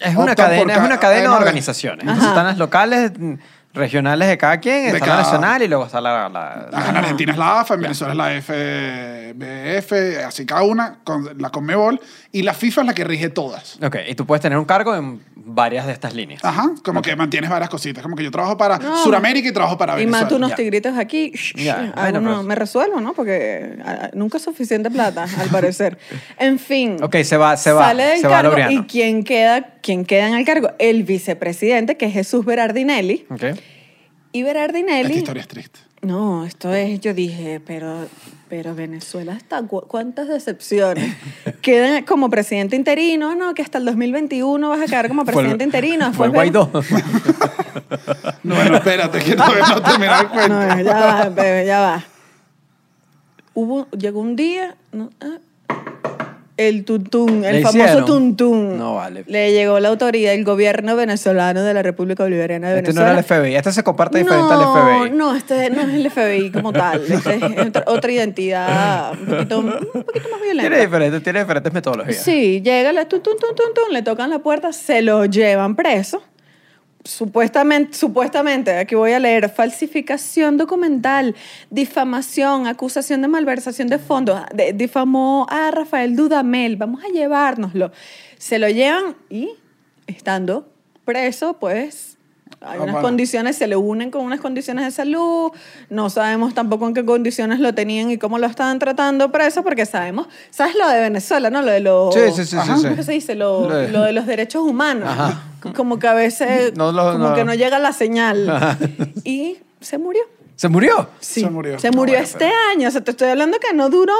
[0.00, 2.00] Es una cadena, es cada- una cadena de organizaciones.
[2.00, 3.34] Entonces están las locales, mm,
[3.74, 6.28] regionales de cada quien, De está cada- la nacional y luego está la...
[6.28, 9.92] la- Ajá, En Argentina es la AFA, en Venezuela es la FBF,
[10.26, 12.00] así cada una, con la Conmebol.
[12.34, 13.78] Y la FIFA es la que rige todas.
[13.80, 16.44] Ok, y tú puedes tener un cargo en varias de estas líneas.
[16.44, 18.02] Ajá, como que mantienes varias cositas.
[18.02, 19.04] Como que yo trabajo para No.
[19.04, 20.24] Sudamérica y trabajo para y Venezuela.
[20.24, 20.56] mato unos ya.
[20.56, 21.30] tigritos aquí.
[21.54, 23.12] Ya, bueno, pero- Me resuelvo, ¿no?
[23.14, 25.96] Porque ah, nunca es suficiente plata, al parecer.
[26.36, 26.96] En fin.
[27.02, 28.80] Ok, se va, se va, Sale del se va cargo Laureano.
[28.82, 30.70] y quién queda, quién queda en el cargo?
[30.80, 33.26] El vicepresidente, que es Jesús Berardinelli.
[33.30, 33.42] Ok.
[34.32, 35.14] Y Esta Berardinelli...
[35.18, 35.78] historia es triste.
[36.02, 38.08] No, esto es, yo dije, pero,
[38.56, 41.16] pero Venezuela está, cu- ¿cuántas decepciones?
[41.60, 45.64] Queda como presidente interino, no, que hasta el 2021 vas a quedar como Fue presidente
[45.64, 46.12] interino.
[46.12, 46.70] Fue Guaidó.
[48.44, 50.48] No, bueno, espérate, que todavía no terminé el cuento.
[50.54, 52.04] No, ya va, bebé, ya va.
[53.54, 55.38] Hubo, llegó un día, no, ah,
[56.56, 58.04] el tuntún, ¿Le el famoso hicieron?
[58.06, 58.78] tuntún.
[58.78, 59.24] No vale.
[59.26, 63.10] Le llegó la autoridad, el gobierno venezolano de la República Bolivariana de Este no Venezuela.
[63.10, 63.56] era el FBI.
[63.56, 65.16] Este se comparte diferente no, al FBI.
[65.16, 67.02] No, este no es el FBI como tal.
[67.10, 70.76] Este es otra, otra identidad un poquito, un poquito más Tiene, violenta.
[70.80, 72.16] diferentes, tiene diferentes metodologías.
[72.22, 76.22] Sí, llega, tun, tun, tun, tun, le tocan la puerta, se lo llevan preso.
[77.06, 81.34] Supuestamente, supuestamente, aquí voy a leer, falsificación documental,
[81.68, 87.92] difamación, acusación de malversación de fondos, de- difamó a Rafael Dudamel, vamos a llevárnoslo.
[88.38, 89.50] Se lo llevan y,
[90.06, 90.66] estando
[91.04, 92.13] preso, pues
[92.66, 93.02] hay Ah, unas bueno.
[93.02, 95.52] condiciones, se le unen con unas condiciones de salud,
[95.90, 99.86] no sabemos tampoco en qué condiciones lo tenían y cómo lo estaban tratando preso, porque
[99.86, 101.62] sabemos, ¿sabes lo de Venezuela, no?
[101.62, 102.14] Lo de los...
[102.14, 102.84] Sí, sí, sí, Ajá, sí, sí.
[102.84, 103.34] ¿Cómo que se dice?
[103.34, 105.08] Lo, Lo de- lo de los derechos humanos.
[105.08, 105.42] Ajá.
[105.74, 107.34] Como que a veces, No lo- como no.
[107.34, 108.48] que no llega la señal.
[108.50, 108.78] Ajá.
[109.24, 110.22] Y se murió.
[110.56, 111.08] ¿Se murió?
[111.20, 111.78] Sí, Se murió.
[111.78, 112.88] Se murió No, bueno, este año.
[112.88, 114.14] O sea, te estoy hablando que no duró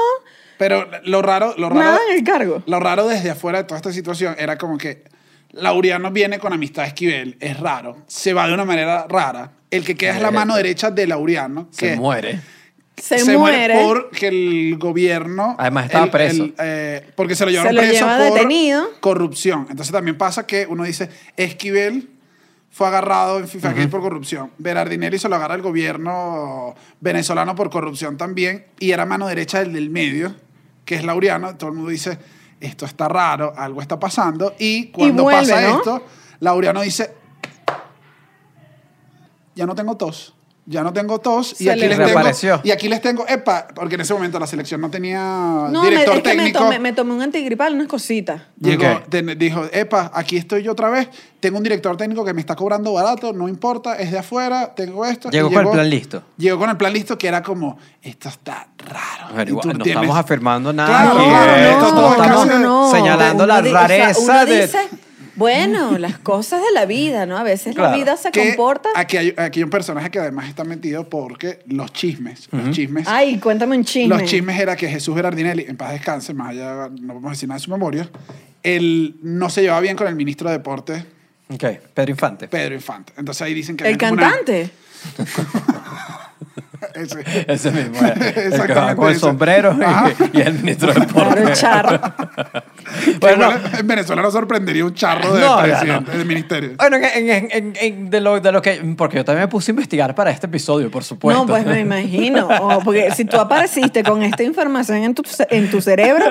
[0.57, 2.61] Pero lo raro, lo raro, nada en el cargo.
[2.65, 5.03] lo raro desde afuera de toda esta situación era como que
[5.51, 9.51] Laureano viene con amistad a Esquivel, es raro, se va de una manera rara.
[9.71, 12.39] El que queda es la mano derecha de Laureano, Se que muere.
[12.97, 13.81] Se, muere.
[13.83, 15.55] porque el gobierno.
[15.59, 16.43] Además, estaba el- preso.
[16.45, 18.83] el, eh, porque se lo llevaron Se lo preso lleva por detenido.
[19.01, 19.67] corrupción.
[19.69, 22.09] Entonces también pasa que uno dice, Esquivel
[22.71, 24.51] fue agarrado en FIFA por corrupción.
[24.59, 28.65] Berardinelli se lo agarra el gobierno venezolano por corrupción también.
[28.79, 30.33] Y era mano derecha del del medio,
[30.85, 31.57] que es Laureano.
[31.57, 32.17] Todo el mundo dice,
[32.59, 34.53] esto está raro, algo está pasando.
[34.59, 35.77] Y cuando vuelve, pasa ¿no?
[35.77, 36.03] esto,
[36.39, 37.15] Laureano dice,
[39.55, 40.34] ya no tengo tos.
[40.67, 41.51] Ya no tengo tos.
[41.61, 44.39] Y Se aquí, le les tengo, y aquí les tengo, epa, porque en ese momento
[44.39, 45.19] la selección no tenía
[45.69, 46.59] No, me, director es que me técnico.
[46.59, 48.41] tomé, me tomé un antigripal, unas cositas.
[48.59, 49.03] Llegó, Ok.
[49.07, 51.07] te- dijo, epa, aquí estoy yo otra vez,
[51.39, 55.05] tengo un director técnico que me está cobrando barato, no importa, es de afuera, tengo
[55.05, 55.29] esto.
[55.29, 56.23] Llegó con el plan listo.
[56.37, 59.35] Llegó con el plan listo que era como, esto está raro.
[59.35, 61.11] Pero igual, no tienes- estamos afirmando nada.
[61.11, 61.19] Claro,
[61.69, 64.61] esto es estamos señalando la di- o sea, rareza de...
[64.61, 64.79] dice,
[65.35, 67.37] bueno, las cosas de la vida, ¿no?
[67.37, 67.91] A veces Claro.
[67.91, 68.89] la vida se que comporta.
[68.95, 73.07] Aquí hay, aquí hay un personaje que además está metido porque los chismes, los chismes
[73.07, 74.07] Ay, cuéntame un chisme.
[74.17, 77.57] Los chismes era que Jesús Berardinelli, en paz descanse, más allá, no podemos decir nada
[77.59, 78.09] de su memoria,
[78.63, 81.03] él no se llevaba bien con el ministro de Deportes,
[81.47, 82.47] Ok, Pedro Infante.
[82.47, 83.13] Pedro Infante.
[83.17, 83.87] Entonces ahí dicen que...
[83.87, 84.71] El como una- cantante.
[86.93, 87.23] Ese.
[87.47, 88.05] Ese mismo.
[88.05, 89.77] eh, El que va con el sombrero
[90.33, 91.41] y- el ministro de Claro, deporte.
[91.43, 91.99] el charro.
[93.19, 96.17] Bueno, igual en Venezuela no sorprendería un charro de No, presidente, no.
[96.17, 96.71] del ministerio.
[96.77, 98.75] Bueno, en, en- en- en- de, lo, de lo que...
[98.95, 101.41] Porque yo también me puse a investigar para este episodio, por supuesto.
[101.41, 102.47] No, pues me imagino.
[102.47, 106.25] O porque si tú apareciste con esta información en tu, en tu cerebro,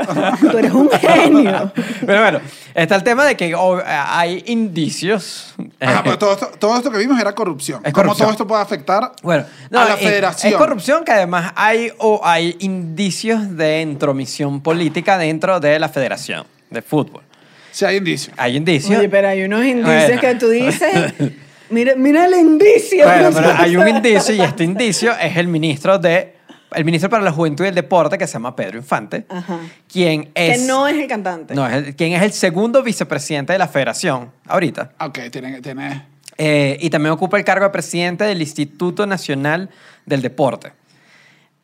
[0.51, 1.73] tú eres un genio.
[2.07, 2.41] Pero bueno,
[2.75, 5.55] está el tema de que oh, hay indicios...
[5.81, 7.81] Ajá, eh, pero todo esto, todo esto que vimos era corrupción.
[7.85, 10.01] Es ¿Cómo todo esto puede afectar Bueno, no, a la es-
[10.45, 10.53] federación?
[10.63, 16.45] Es corrupción que además hay, o hay indicios de intromisión política dentro de la federación
[16.71, 17.23] de fútbol.
[17.71, 18.35] Sí, hay indicios.
[18.39, 18.99] Hay indicios.
[18.99, 20.21] Oye, pero hay unos indicios Bueno.
[20.21, 21.15] que tú dices.
[21.71, 23.05] Mira, mira el indicio.
[23.05, 26.35] Bueno, pero hay un indicio y este indicio es el ministro de
[26.75, 29.59] el ministro para la Juventud y el Deporte que se llama Pedro Infante, Ajá.
[29.91, 31.55] quien Que es no es el cantante.
[31.55, 34.91] no, es el- quien es el segundo vicepresidente de la Federación ahorita.
[35.01, 35.61] Ok, tiene...
[35.63, 39.71] tiene Eh, y también ocupa el cargo de presidente del Instituto Nacional
[40.05, 40.73] del Deporte.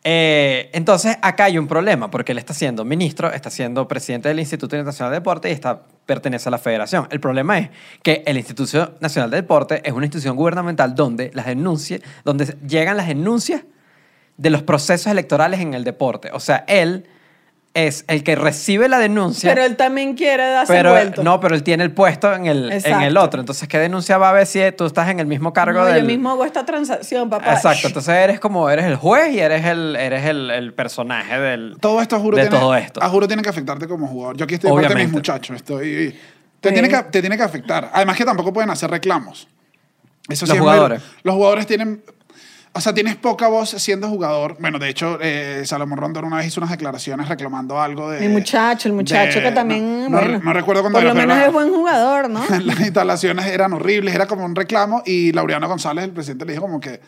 [0.03, 4.41] Eh, entonces, acá hay un problema, porque él está siendo ministro, está siendo presidente del
[4.41, 7.07] Instituto Nacional del Deporte y está, pertenece a la federación.
[7.11, 7.71] El problema es
[8.03, 11.47] que el Instituto Nacional del Deporte es una institución gubernamental donde las
[12.25, 13.63] donde llegan las denuncias
[14.39, 16.31] de los procesos electorales en el deporte.
[16.33, 17.07] O sea, él
[17.73, 19.55] es el que recibe la denuncia.
[19.55, 21.23] Pero él también quiere darse Pero, vuelto.
[21.23, 23.39] no, pero él tiene el puesto en el, en el otro.
[23.39, 26.01] Entonces, ¿qué denuncia va a ver si tú estás en el mismo cargo No, del...
[26.01, 27.53] yo mismo hago esta transacción, papá.
[27.55, 27.87] Exacto.
[27.87, 31.77] Entonces, eres como, eres el juez y eres el, eres el, el personaje del...
[31.81, 33.01] Todo esto, juro, de tiene, todo esto.
[33.03, 34.37] a juro tiene que afectarte como jugador.
[34.37, 35.17] Yo aquí estoy de parte de mis Obviamente.
[35.19, 35.57] muchachos.
[35.57, 36.19] Estoy,
[36.61, 36.75] te, Sí.
[36.75, 37.89] tiene que, te tiene que afectar.
[37.93, 39.47] Además que tampoco pueden hacer reclamos.
[40.29, 41.03] Eso Los siempre- jugadores.
[41.23, 42.03] Los jugadores tienen...
[42.73, 44.57] O sea, tienes poca voz siendo jugador.
[44.61, 48.21] Bueno, de hecho, eh, Salomón Rondón una vez hizo unas declaraciones reclamando algo de...
[48.21, 50.41] Mi muchacho, el muchacho de- que también, no, no- bueno.
[50.45, 52.41] no recuerdo cuándo Por lo menos era- es buen jugador, ¿no?
[52.65, 56.63] Las instalaciones eran horribles, era como un reclamo y Laureano González, el presidente, le dijo
[56.63, 57.01] como que,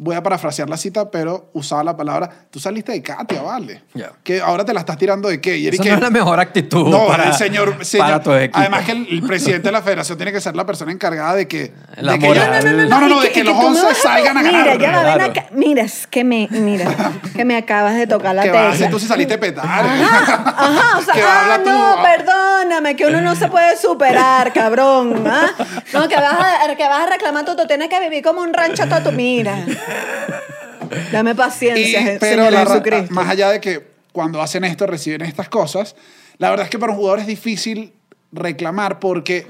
[0.00, 3.82] voy a parafrasear la cita, pero usaba la palabra, tú saliste de Katia, vale.
[3.94, 4.12] Ya.
[4.22, 5.56] Que ahora te la estás tirando de qué.
[5.58, 8.32] Y Eso que, no es la mejor actitud no, para, el señor, señor- para tu
[8.32, 8.58] equipo.
[8.58, 11.48] Además que el, el presidente de la federación tiene que ser la persona encargada de
[11.48, 11.72] que...
[11.96, 14.02] La de que ya- no, no, no, de que, los tú me 11 vas a-
[14.02, 14.62] salgan a ganar.
[14.62, 15.30] Mira, ya va, ven Claro.
[15.32, 15.46] acá.
[15.52, 16.86] Mira, es que me, mira,
[17.36, 18.90] que me acabas de tocar la que si tecla.
[18.90, 19.64] tú sí saliste a petar.
[19.66, 21.70] Ajá, o sea, Que ah, tú.
[21.70, 25.24] no, perdóname, que uno no se puede superar, cabrón.
[25.26, 25.46] ¿ah?
[25.92, 26.34] No, que vas,
[26.68, 29.12] a, que vas a reclamar tú, tú tienes que vivir como un rancho tu...
[29.12, 29.56] Mira,
[31.12, 33.14] dame Y- paciencia, pero la ra- Jesucristo.
[33.14, 35.94] más allá de que cuando hacen esto reciben estas cosas.
[36.38, 37.92] La verdad es que para un jugador es difícil
[38.32, 39.46] reclamar porque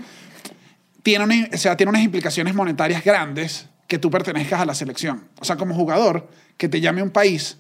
[1.02, 5.28] tiene, una- o sea, tiene unas implicaciones monetarias grandes que tú pertenezcas a la selección.
[5.40, 7.58] O sea, como jugador, que te llame un país,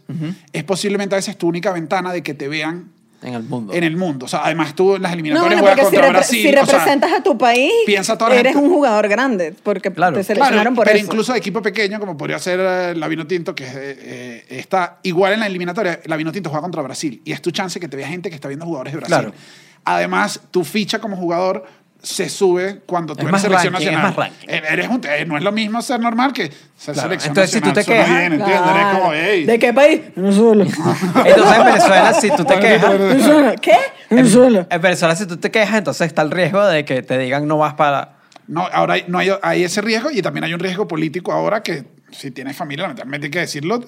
[0.52, 3.72] es posiblemente a veces tu única ventana de que te vean En el mundo.
[3.74, 4.26] en el mundo.
[4.26, 6.40] O sea, además tú en las No, eliminatorias bueno, juegas si, contra repre- Brasil.
[6.42, 9.90] si o sea, representas a tu país, piensa toda eres gente- un jugador grande, porque
[9.92, 10.16] Claro.
[10.16, 11.06] te seleccionaron Claro, por pero eso.
[11.06, 15.32] incluso de equipo pequeño, como podría ser eh, la Vinotinto, que eh, eh, está igual
[15.32, 17.20] en la eliminatoria, la Vinotinto juega contra Brasil.
[17.24, 19.16] Y es tu chance que te vea gente que está viendo jugadores de Brasil.
[19.16, 19.32] Claro.
[19.84, 21.64] Además, tu ficha como jugador
[22.02, 24.16] se sube cuando tú Es eres más selección ranking, es nacional.
[24.16, 24.48] más ranking.
[24.48, 26.44] Eh, Eres un- eh, no es lo mismo ser normal que
[26.76, 27.00] ser Claro.
[27.08, 27.84] selección Entonces, si tú nacional.
[27.84, 28.32] te quejas- bien.
[28.40, 29.44] Eres como, "Ey".
[29.46, 30.00] ¿De qué país?
[30.14, 30.64] Venezuela.
[31.24, 33.54] Entonces en Venezuela, si tú te quejas, Venezuela.
[33.56, 33.76] ¿Qué?
[34.10, 34.66] Venezuela.
[34.70, 37.58] en Venezuela, si tú te quejas, entonces está el riesgo de que te digan no
[37.58, 38.16] vas para.
[38.46, 41.62] No, ahora hay, no hay, hay ese riesgo y también hay un riesgo político ahora
[41.62, 43.84] que si tienes familia, lamentablemente hay que decirlo,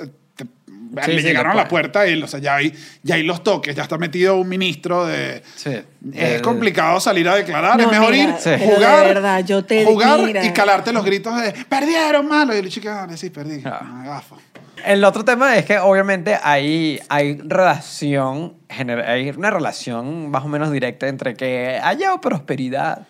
[1.05, 3.43] Sí, le sí, llegaron a la puerta y o sea, ya, hay, ya hay los
[3.45, 5.43] toques, ya está metido un ministro de...
[5.57, 5.71] Sí.
[6.15, 9.85] Es complicado salir a declarar, No, es mejor mira, ir, jugar, de verdad, yo te-
[9.85, 10.45] jugar mira.
[10.45, 12.55] y calarte los gritos de perdieron malo.
[12.55, 13.63] Y el chico, ah, sí, perdí.
[13.65, 13.79] Ah.
[13.83, 14.37] Ah, gafo.
[14.85, 20.73] El otro tema es que obviamente hay, hay relación, hay una relación más o menos
[20.73, 23.07] directa entre que haya prosperidad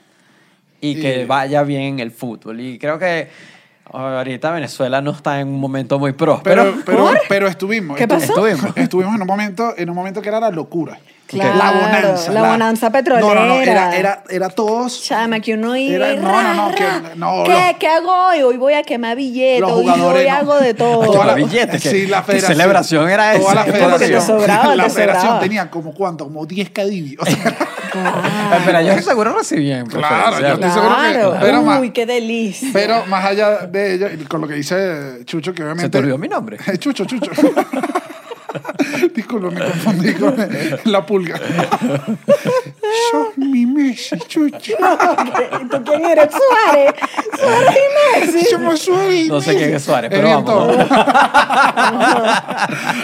[0.80, 2.60] y que vaya bien el fútbol.
[2.60, 3.28] Y creo que
[3.92, 6.62] ahorita Venezuela no está en un momento muy próspero.
[6.62, 7.96] Pero, pero, pero estuvimos.
[7.96, 8.46] ¿Qué estu- pasó?
[8.46, 10.98] Estuvimos, estuvimos en un momento, en un momento que era la locura.
[11.30, 12.32] Claro, la bonanza.
[12.32, 13.26] la bonanza petrolera.
[13.26, 15.02] No, no, no, era, era, era todos.
[15.04, 16.84] Chama, que uno iba Era- y no, no, no, que-
[17.16, 18.42] no, ¿Qué, los- ¿Qué hago hoy?
[18.42, 20.36] Hoy voy a quemar billetes, los hoy jugadores hoy no.
[20.36, 21.00] hago de todo.
[21.12, 23.54] Toda la- billetes, que- sí, la que federación- celebración era toda esa.
[23.54, 25.40] la Porque te federación, sobraba, la te federación sobraba.
[25.40, 27.16] tenía como cuánto, como 10 cadivi.
[27.20, 27.34] O sea,
[27.92, 29.84] Eh, Pero yo seguro recibían.
[29.86, 31.36] Claro, yo estoy seguro que- Claro.
[31.40, 32.68] pero más- Uy, qué delicia.
[32.72, 35.86] pero más allá de ello, con lo que dice Chucho, que obviamente.
[35.86, 36.56] ¿Se te olvidó mi nombre?
[36.78, 37.30] Chucho, Chucho.
[39.14, 40.36] Disculpa, me confundí con
[40.84, 41.38] la pulga.
[43.10, 44.72] Sos mi Messi, Chucho.
[45.62, 46.28] ¿Y tú quién eres?
[46.30, 46.94] Suárez.
[47.38, 48.44] Suárez y Messi.
[48.46, 50.76] Somos Suárez y No sé quién es Suárez, pero vamos.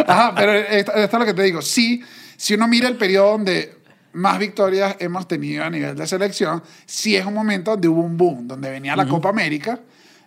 [0.07, 1.63] Ajá, pero esto, esto es lo que te digo.
[1.63, 2.03] Sí,
[2.37, 3.77] si uno mira el periodo donde
[4.13, 8.17] más victorias hemos tenido a nivel de selección, sí es un momento donde hubo un
[8.17, 9.79] boom, donde venía la Copa América.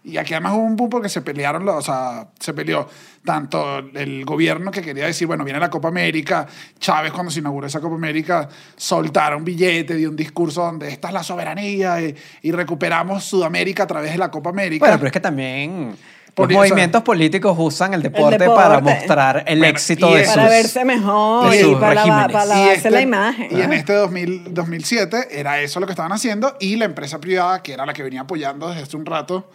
[0.03, 2.87] Y aquí además hubo un boom porque se pelearon, los, o sea, se peleó
[3.23, 6.47] tanto el gobierno que quería decir, bueno, viene la Copa América,
[6.79, 11.13] Chávez cuando se inauguró esa Copa América soltaron billete, dio un discurso donde esta es
[11.13, 14.85] la soberanía y, y recuperamos Sudamérica a través de la Copa América.
[14.85, 15.95] Bueno, pero es que también
[16.37, 18.61] los Poli- o sea, movimientos políticos usan el deporte, deporte.
[18.61, 20.35] para mostrar el Bueno, éxito de sus...
[20.35, 23.47] Para verse mejor y para, la- lavarse este- la imagen.
[23.51, 27.61] Y en este 2000, 2007 era eso lo que estaban haciendo y la empresa privada,
[27.61, 29.49] que era la que venía apoyando desde hace un rato,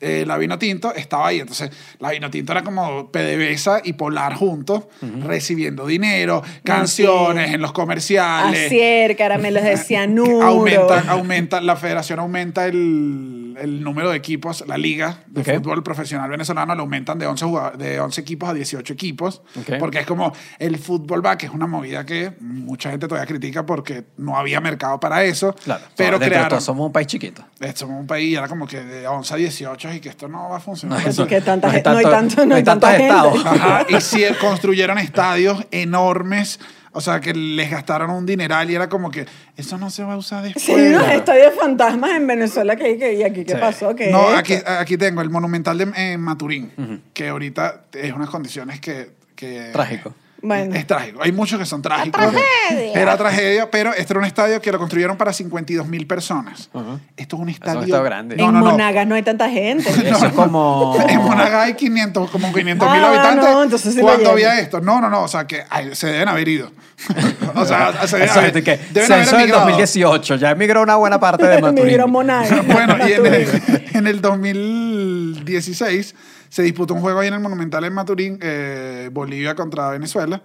[0.00, 1.40] eh, la Vino Tinto, estaba ahí.
[1.40, 4.84] Entonces, la Vino Tinto era como PDVSA y Polar juntos,
[5.24, 8.66] recibiendo dinero, canciones en los comerciales.
[8.66, 10.42] Acier, caramelos de cianuro.
[10.42, 15.54] Aumenta, aumenta, la federación aumenta el, el número de equipos, la liga de Ok.
[15.56, 19.78] fútbol profesional venezolano lo aumentan de 11, jugado- de 11 equipos a 18 equipos, Ok.
[19.78, 23.64] porque es como el fútbol va, que es una movida que mucha gente todavía critica
[23.66, 27.44] porque no había mercado para eso, Claro, pero crearon, todo somos un país chiquito.
[27.60, 30.48] eh, somos un país, era como que de 11 a 18 y que esto no
[30.48, 31.02] va a funcionar.
[31.02, 33.44] No, eso- que tanta no hay no hay tanto- no hay tantos estados.
[33.46, 36.58] Ajá, y si construyeron estadios enormes,
[36.92, 39.26] o sea, que les gastaron un dineral y era como que
[39.56, 40.62] eso no se va a usar después.
[40.64, 43.58] Sí, unos estadios fantasmas en Venezuela que, que- y aquí qué Sí.
[43.60, 46.70] pasó ¿Qué No, es aquí, aquí tengo el Monumental de Maturín,
[47.14, 49.10] que ahorita es unas condiciones que...
[49.34, 50.14] que Trágico.
[50.42, 50.74] Bueno.
[50.74, 51.22] Es trágico.
[51.22, 52.20] Hay muchos que son trágicos.
[52.20, 52.92] tragedia.
[53.00, 56.68] Era tragedia, pero este era un estadio que lo construyeron para 52 mil personas.
[56.72, 56.98] Ujú.
[57.16, 57.82] Esto es un estadio...
[57.82, 58.36] estadio grande.
[58.36, 58.70] No, en no, no.
[58.72, 59.88] Monagas no hay tanta gente.
[60.08, 60.96] Eso es como...
[61.08, 63.44] En Monagas hay 500, como 500 mil Ah, habitantes.
[63.50, 64.32] no, entonces sí lo ¿Cuándo lleno.
[64.32, 64.80] había esto?
[64.80, 65.22] No, no, no.
[65.22, 66.70] O sea, que ay, se deben haber ido.
[67.54, 69.64] o sea, se deben haber, es que deben haber censo del emigrado.
[69.66, 70.36] 2018.
[70.36, 71.86] Ya emigró una buena parte de Maturín.
[71.86, 72.66] Migró Monagas.
[72.66, 73.62] bueno, y en el,
[73.94, 76.14] en el 2016
[76.52, 80.42] se disputó un juego ahí en el Monumental en Maturín, eh, Bolivia contra Venezuela.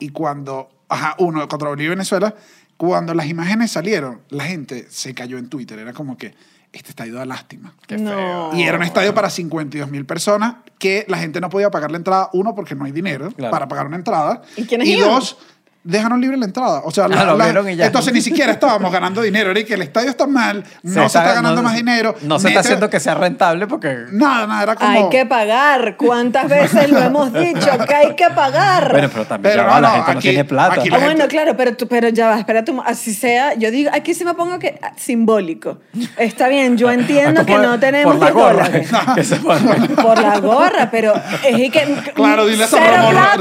[0.00, 2.34] Y cuando, ajá, uno contra Bolivia y Venezuela,
[2.76, 5.78] cuando las imágenes salieron, la gente se cayó en Twitter.
[5.78, 6.34] Era como que,
[6.72, 7.74] este estadio da lástima.
[7.86, 8.10] Qué No.
[8.10, 8.50] feo.
[8.54, 11.96] Y era un estadio para 52 mil personas que la gente no podía pagar la
[11.98, 13.52] entrada, uno, porque no hay dinero Claro.
[13.52, 14.42] para pagar una entrada.
[14.56, 15.10] ¿Y quiénes y iban?
[15.10, 15.38] dos,
[15.86, 16.82] déjanos libre la entrada.
[16.84, 17.86] O sea, Ah, la- lo la- vieron y ya.
[17.86, 19.50] entonces ni siquiera estábamos ganando dinero.
[19.50, 22.14] Era que el estadio está mal, no se, está- ganando no- más dinero.
[22.22, 24.04] No se está haciendo que sea rentable porque...
[24.12, 24.90] Nada, nada, era como...
[24.90, 25.96] Hay que pagar.
[25.96, 28.90] ¿Cuántas veces lo hemos dicho que hay que pagar?
[28.90, 30.80] Bueno, pero también Pero ya va, no, la gente no tiene plata.
[30.80, 33.70] aquí Ah, bueno, gente- claro, pero, tú, pero ya va, espérate, un- así sea, yo
[33.70, 35.78] digo, aquí sí me pongo que ah, simbólico.
[36.16, 38.30] Está bien, yo entiendo que no tenemos por la
[38.68, 39.04] 10 gorra
[39.42, 39.88] pone.
[39.96, 42.82] Por la gorra, pero es que Claro, dile a cero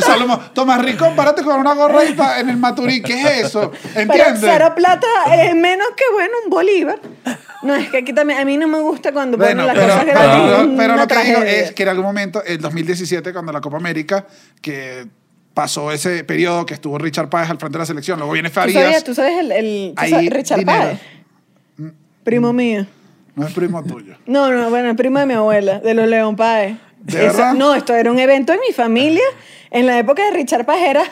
[0.06, 1.74] Salomón, Tomás Rincón, párate con una
[2.40, 3.02] en el Maturí.
[3.02, 3.72] ¿Qué es eso?
[3.94, 4.42] pero ¿Entiendes?
[4.42, 7.00] cero plata es menos que, bueno, un bolívar.
[7.64, 9.88] No, es que aquí también, a mí no me gusta cuando Bueno, ponen las pero,
[9.88, 10.74] cosas pero- gratis.
[10.78, 13.78] pero una lo que digo es que en algún momento, en 2017, cuando la Copa
[13.78, 14.28] América,
[14.62, 15.08] que
[15.54, 18.56] pasó ese periodo que estuvo Richard Páez al frente de la selección, luego viene ¿Tú
[18.56, 20.80] sabes, Farías, tú sabes el, el tú sabes Richard dinero.
[20.80, 21.00] Páez?
[22.24, 22.86] Primo mío.
[23.36, 24.16] no es primo tuyo.
[24.26, 26.78] No, no, bueno, el primo de mi abuela, de los León Páez.
[27.00, 27.54] ¿De verdad?
[27.54, 29.24] No, esto era un evento en mi familia.
[29.72, 31.04] En la época de Richard Páez era...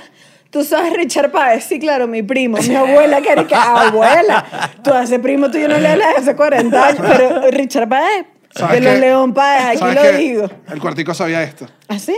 [0.54, 1.64] ¿Tú sabes Richard Páez?
[1.66, 2.60] Sí, claro, mi primo.
[2.60, 3.56] Mi abuela, que era que...
[3.58, 4.46] Abuela,
[4.84, 7.02] tú a ese primo tuyo no le hablas hace 40 años.
[7.18, 9.00] Pero Richard Páez, de ¿Sabes los qué?
[9.00, 10.12] León Páez, aquí ¿Sabes lo qué?
[10.18, 10.50] digo.
[10.72, 11.66] El cuartico sabía esto.
[11.88, 12.16] ¿Ah, sí?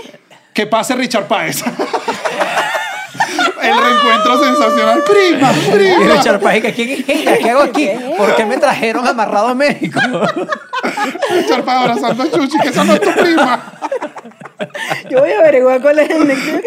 [0.54, 1.64] Que pase Richard Páez.
[3.64, 5.04] El reencuentro sensacional.
[5.06, 6.14] Prima, Y prima.
[6.16, 7.38] Richard Páez, que ¿quién es ella?
[7.38, 7.90] ¿Qué hago aquí?
[8.18, 9.98] ¿Por qué me trajeron amarrado a México?
[11.32, 13.64] Richard Páez abrazando a Chuchi, que esa no es tu prima.
[15.10, 16.62] Yo voy a averiguar cuál es el nickname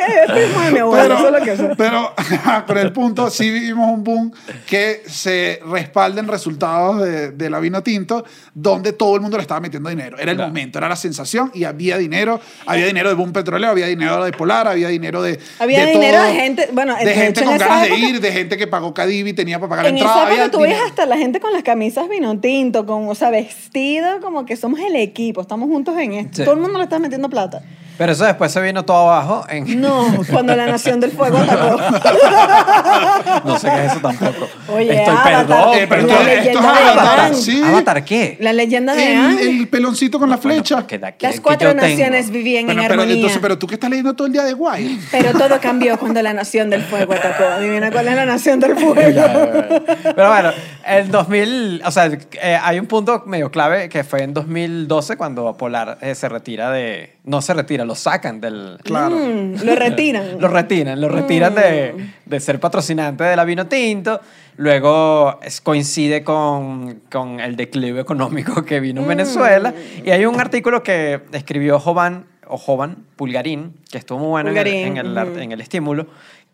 [0.67, 1.03] de mi abuela.
[1.05, 1.71] Pero, eso es lo que sé.
[1.77, 2.15] pero,
[2.67, 4.33] pero el punto, sí vivimos un boom
[4.67, 9.61] que se respalden resultados de, de la vino tinto, donde todo el mundo le estaba
[9.61, 10.19] metiendo dinero.
[10.19, 10.51] Era el Claro.
[10.51, 12.41] momento, era la sensación y había dinero.
[12.67, 15.39] Había dinero de boom petrolero, había dinero de Polar, había dinero de.
[15.59, 16.27] Había de dinero todo.
[16.29, 18.67] de gente- bueno, de de gente hecho, con ganas de época- ir, de gente que
[18.67, 20.23] pagó Cadivi, tenía para pagar En la entrada.
[20.25, 23.31] esa época tú ves hasta la gente con las camisas vino tinto, con, o sea,
[23.31, 26.37] vestido como que somos el equipo, estamos juntos en esto.
[26.39, 26.45] Sí.
[26.45, 27.63] Todo el mundo le está metiendo plata.
[27.99, 29.81] Pero eso después se vino todo abajo en...
[29.81, 31.79] No, cuando la Nación del Fuego atacó.
[33.45, 34.49] No sé qué es eso tampoco.
[34.73, 35.75] Oye, Estoy Avatar, perdón.
[35.75, 37.63] Eh, pero la esto- leyenda esto es Avatar, sí.
[37.63, 38.37] ¿Avatar qué?
[38.41, 39.39] La leyenda de Aang.
[39.39, 40.77] El, el peloncito con la flecha.
[40.77, 41.83] Bueno, que de aquí- Las que cuatro tengo.
[41.83, 43.17] naciones vivían Bueno, en pero, armonía.
[43.17, 44.99] entonces, pero tú que estás leyendo todo el día de guay.
[45.11, 47.45] Pero todo cambió cuando la Nación del Fuego atacó.
[47.45, 48.95] Adivina cuál es la Nación del Fuego.
[50.15, 50.51] Pero bueno,
[50.87, 55.57] en 2000, o sea, eh, hay un punto medio clave que fue en 2012 cuando
[55.57, 59.17] Polar eh, se retira de, no se retira, lo sacan del, Claro.
[59.17, 60.25] Mm, lo retiran.
[60.41, 64.21] lo retiran, lo retiran de, de ser patrocinante de la vino tinto.
[64.57, 69.73] Luego es- coincide con, con el declive económico que vino en Venezuela.
[70.05, 74.97] Y hay un artículo que escribió Jovan, o Jovan Pulgarín, que estuvo muy bueno en
[74.97, 76.07] el- en el estímulo,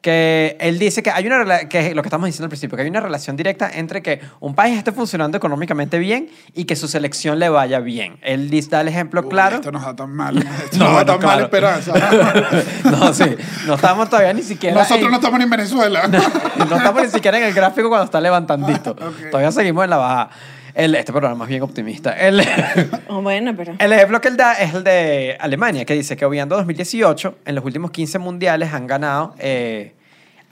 [0.05, 2.83] que él dice que hay una que es lo que estamos diciendo al principio, que
[2.83, 6.89] hay una relación directa entre que un país esté funcionando económicamente bien y que su
[6.89, 8.19] selección le vaya bien.
[8.21, 9.57] Él dice, da el ejemplo Uy, claro.
[9.57, 10.37] Esto nos da tan mal.
[10.65, 11.77] Esto No, nos da tan mal claro.
[11.81, 11.93] esperanza.
[12.85, 13.25] no, sí,
[13.67, 16.07] no estamos todavía ni siquiera Nosotros en- no estamos ni en Venezuela.
[16.59, 18.95] no estamos ni siquiera en el gráfico cuando está levantandito.
[19.31, 20.29] Todavía seguimos en la baja.
[20.75, 22.13] El, este programa es bien optimista.
[22.13, 22.43] El,
[23.09, 23.75] Oh, bueno, pero...
[23.79, 27.55] el ejemplo que él da es el de Alemania, que dice que obviando 2018, en
[27.55, 29.93] los últimos 15 mundiales han ganado, eh,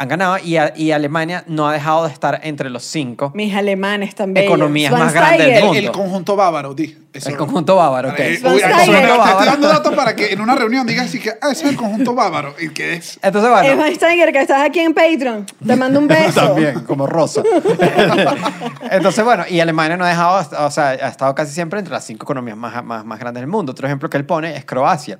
[0.03, 3.31] han ganado y, a- y Alemania no ha dejado de estar entre los cinco.
[3.35, 4.47] Mis alemanes también.
[4.47, 5.79] Economías más grandes del mundo.
[5.79, 6.99] El conjunto bávaro, di.
[7.13, 7.29] Eso.
[7.29, 8.19] El conjunto bávaro, ok.
[8.21, 9.45] Eh, uy, El conjunto te estoy bávaro.
[9.45, 12.15] dando datos para que en una reunión digas así que, ah, ese es el conjunto
[12.15, 12.55] bávaro.
[12.59, 13.19] Y que es.
[13.23, 13.69] Entonces, bueno.
[13.69, 15.45] Eva Steiger, que estás aquí en Patreon.
[15.67, 16.41] Te mando un beso.
[16.49, 17.43] También, como Rosa.
[18.91, 22.05] Entonces, bueno, y Alemania no ha dejado, o sea, ha estado casi siempre entre las
[22.05, 23.73] cinco economías más, más, más grandes del mundo.
[23.73, 25.19] Otro ejemplo que él pone es Croacia.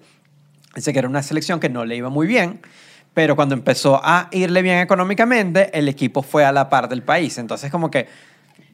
[0.75, 2.63] Dice que era una selección que no le iba muy bien,
[3.15, 7.39] pero cuando empezó a irle bien económicamente, el equipo fue a la par del país.
[7.39, 8.09] Entonces, como que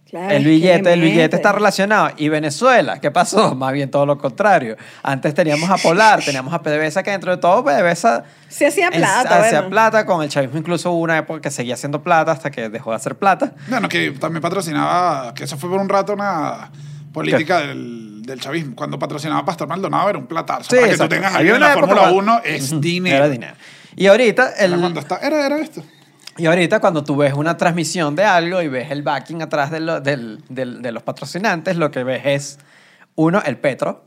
[0.08, 2.08] Claro, el billete, el billete está relacionado.
[2.16, 2.98] ¿Y Venezuela?
[2.98, 3.54] ¿Qué pasó?
[3.56, 4.78] Más bien todo lo contrario.
[5.02, 9.40] Antes teníamos a Polar, teníamos a PDVSA, que dentro de todo PDVSA Se hacía plata,
[9.40, 9.68] hacía bueno.
[9.70, 10.06] plata.
[10.06, 12.96] Con el chavismo incluso hubo una época que seguía haciendo plata hasta que dejó de
[12.96, 13.52] hacer plata.
[13.68, 16.70] Bueno, que también patrocinaba, que eso fue por un rato una
[17.12, 18.74] política del, del chavismo.
[18.76, 20.70] Cuando patrocinaba a Pastor Maldonado era un platazo.
[20.70, 21.14] Para que tú exacto.
[21.16, 23.16] tengas Había ahí en la Fórmula cuando- 1 es Ujú, dinero.
[23.16, 23.54] Era dinero.
[23.96, 25.82] Y ahorita, el, Era cuando está, era, era esto.
[26.36, 29.80] y ahorita cuando tú ves una transmisión de algo y ves el backing atrás de,
[29.80, 32.58] lo- del- del- de los patrocinantes, lo que ves es,
[33.16, 34.04] uno, el petro.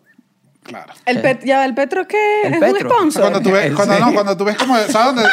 [0.64, 0.94] Claro.
[1.08, 1.22] El Sí.
[1.24, 2.72] pet, ya, el Petro que El es Petro.
[2.72, 3.22] un O sea, sponsor.
[3.24, 5.24] cuando tú ves, ¿En cuando, no, cuando tú ves como, ¿sabes dónde,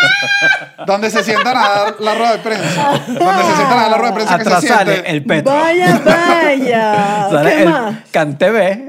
[0.87, 2.91] dónde se sientan a dar la rueda de prensa?
[3.07, 5.11] Donde se sientan a dar la rueda de prensa que Atrás se sale siente.
[5.11, 5.53] el petro.
[5.53, 7.29] Vaya, vaya.
[7.31, 7.95] Sale ¿Qué el más?
[8.11, 8.88] CanTV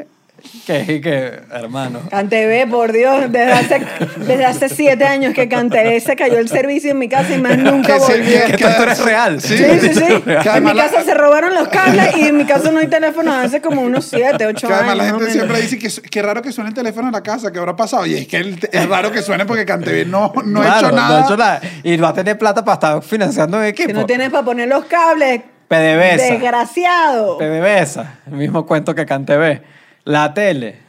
[0.70, 2.00] Que, que hermano.
[2.12, 3.82] CanTV, por Dios, desde hace,
[4.18, 7.58] desde hace siete años que CanTV se cayó el servicio en mi casa y más
[7.58, 8.46] nunca Que volvió.
[8.58, 9.42] Que esto eres real.
[9.42, 9.58] Sí.
[9.58, 10.22] Sí, sí, sí.
[10.26, 12.88] Que En mi la- casa se robaron los cables y en mi casa no hay
[12.88, 14.98] teléfono hace como unos siete, ocho Que además años.
[14.98, 15.34] la gente menos.
[15.34, 18.06] siempre dice que qué raro que suene el teléfono en la casa, que habrá pasado.
[18.06, 21.10] Y es que el- es raro que suene porque Cantv no, no ha hecho nada.
[21.10, 21.62] No ha hecho nada.
[21.84, 23.90] Y va a tener plata para estar financiando un equipo.
[23.90, 26.34] Si no tienes para poner los cables, PDVSA.
[26.34, 27.38] desgraciado.
[27.38, 28.20] PDVSA.
[28.28, 29.62] El mismo cuento que CanTV.
[30.06, 30.88] La tele.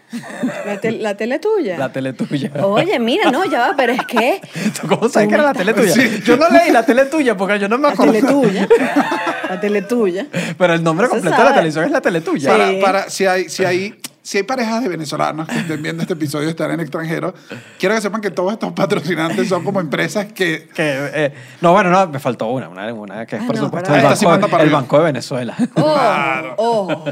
[0.67, 1.79] La, tel- la tele tuya.
[1.79, 2.51] La tele tuya.
[2.65, 4.41] Oye, mira, no, ya va, pero es que
[4.81, 5.93] ¿Tú cómo sabes que era la tele tuya?
[5.95, 6.21] Sí.
[6.25, 8.13] Yo no leí la tele tuya porque yo no me la acuerdo.
[8.15, 8.69] tele tuya.
[9.51, 10.27] La tele tuya.
[10.57, 12.51] Pero el nombre completo de la televisión es la tele tuya.
[12.51, 13.97] Para, para- si, hay, si, hay,
[14.31, 17.35] si hay parejas de venezolanos que estén viendo este episodio y están en extranjero,
[17.81, 20.68] quiero que sepan que todos estos patrocinantes son como empresas que...
[20.72, 23.64] Que, eh, no, bueno, no, me faltó una, una, una que es Ah, por no,
[23.64, 24.70] supuesto el, sí banco, para el.
[24.70, 25.57] Banco de Venezuela.
[25.74, 27.05] Ojo, ojo.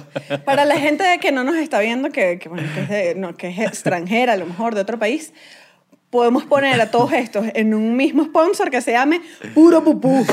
[0.44, 3.34] Para la gente que no nos está viendo, que, que, bueno, que es de- no,
[3.36, 5.32] que es extranjera, a lo mejor de otro país,
[6.11, 9.20] podemos poner a todos estos en un mismo sponsor que se llame
[9.54, 10.24] Puro Pupú.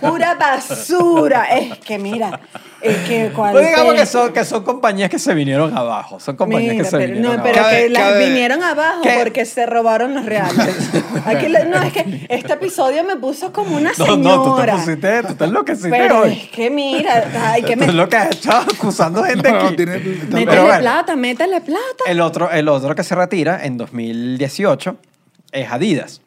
[0.00, 1.44] Pura basura.
[1.44, 2.40] Es que mira,
[2.80, 3.58] es que cuando.
[3.60, 6.18] Pues digamos que son, que son compañías que se vinieron abajo.
[6.20, 7.70] Son compañías Mira, que se pero, vinieron no, pero abajo.
[7.70, 9.16] Cada- que las vinieron abajo ¿Qué?
[9.22, 10.90] porque se robaron los reales.
[11.26, 14.16] Aquí no, es que este episodio me puso como una No, señora.
[14.16, 16.32] no, tú te pusiste, tú te enloqueciste Pero hoy.
[16.32, 19.66] es que mira, ay, que me, es lo que has hecho acusando gente No, no,
[19.66, 19.76] aquí.
[19.76, 22.04] tiene- métele Pero plata, métele plata.
[22.06, 24.93] El otro, el otro que se retira en 2018
[25.54, 26.20] es Adidas.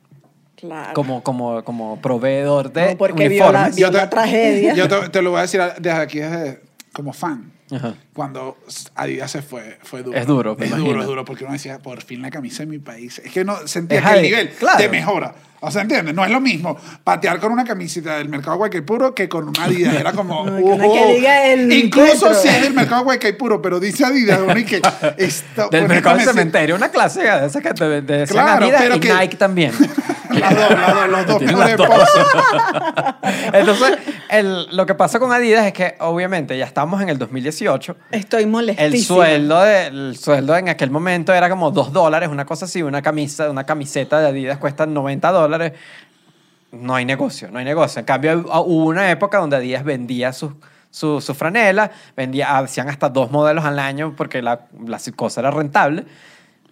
[0.56, 0.94] Claro.
[0.96, 3.76] Como, como, como proveedor de No, porque vio la- uniformes.
[3.76, 4.74] vio la tragedia.
[4.74, 6.62] Yo te, te lo voy a decir desde aquí, desde,
[6.98, 7.52] como fan.
[7.72, 7.94] Ajá.
[8.12, 8.58] Cuando
[8.96, 10.18] Adidas se fue, fue duro.
[10.18, 10.88] Es duro, Es imagino.
[10.90, 13.20] duro, es duro, porque uno decía, por fin la camisa de mi país.
[13.24, 14.78] Es que no sentía Es que el ahí, nivel claro.
[14.80, 15.36] te mejora.
[15.60, 16.16] O sea, ¿entiendes?
[16.16, 19.94] No es lo mismo patear con una camisita del mercado Guaycaipuro que con una Adidas.
[19.96, 20.44] Era como...
[20.50, 24.66] No, que diga el Incluso si es del mercado Guaycaipuro, pero dice Adidas, uno y
[24.66, 24.82] que...
[25.18, 28.96] Esto, Del mercado del cementerio, una clase de esas que te de Claro, Adidas pero
[28.96, 29.72] y que- Nike también.
[30.42, 32.26] decir- Las dos, las dos, los dos poses.
[33.54, 33.98] Entonces,
[34.30, 37.96] el- lo que pasa con Adidas es que, obviamente, ya estamos en el 2018.
[38.12, 38.86] Estoy molestísima.
[38.96, 42.82] El sueldo, de, el sueldo en aquel momento era como 2 dólares, una cosa así,
[42.82, 45.74] una camisa, una camiseta de Adidas cuesta 90 dólares.
[46.72, 48.00] No hay negocio, no hay negocio.
[48.00, 50.52] En cambio, hu- hubo una época donde Adidas vendía sus
[50.90, 55.52] su, su franela, vendía, hacían hasta dos modelos al año porque la, la cosa era
[55.52, 56.06] rentable.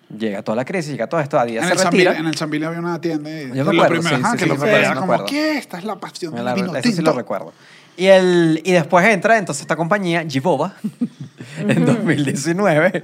[0.10, 2.18] Llega toda la crisis, llega todo esto, Adidas En se el, retira.
[2.18, 3.30] En el San Bill había una tienda.
[3.30, 5.26] y- Yo me acuerdo, primero, sí, ajá, sí, que sí, lo sí, era como, acuerdo.
[5.26, 5.58] ¿qué?
[5.58, 7.12] Esta es la pasión Me de la- la vino eso sí tinto.
[7.12, 7.54] lo recuerdo.
[7.98, 10.74] Y, el, y después entra entonces esta compañía, Givova,
[11.58, 13.04] en 2019,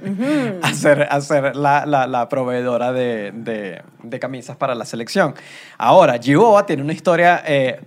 [0.62, 5.34] a ser, a ser la, la, la proveedora de, de, de camisas para la selección.
[5.78, 7.80] Ahora, Givova tiene una historia eh,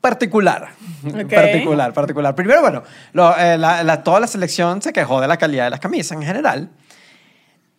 [0.00, 0.68] particular.
[1.04, 1.28] Ok.
[1.30, 2.34] Particular, particular.
[2.34, 2.82] Primero, bueno,
[3.12, 6.16] lo- eh, la- la- toda la selección se quejó de la calidad de las camisas
[6.18, 6.68] en general.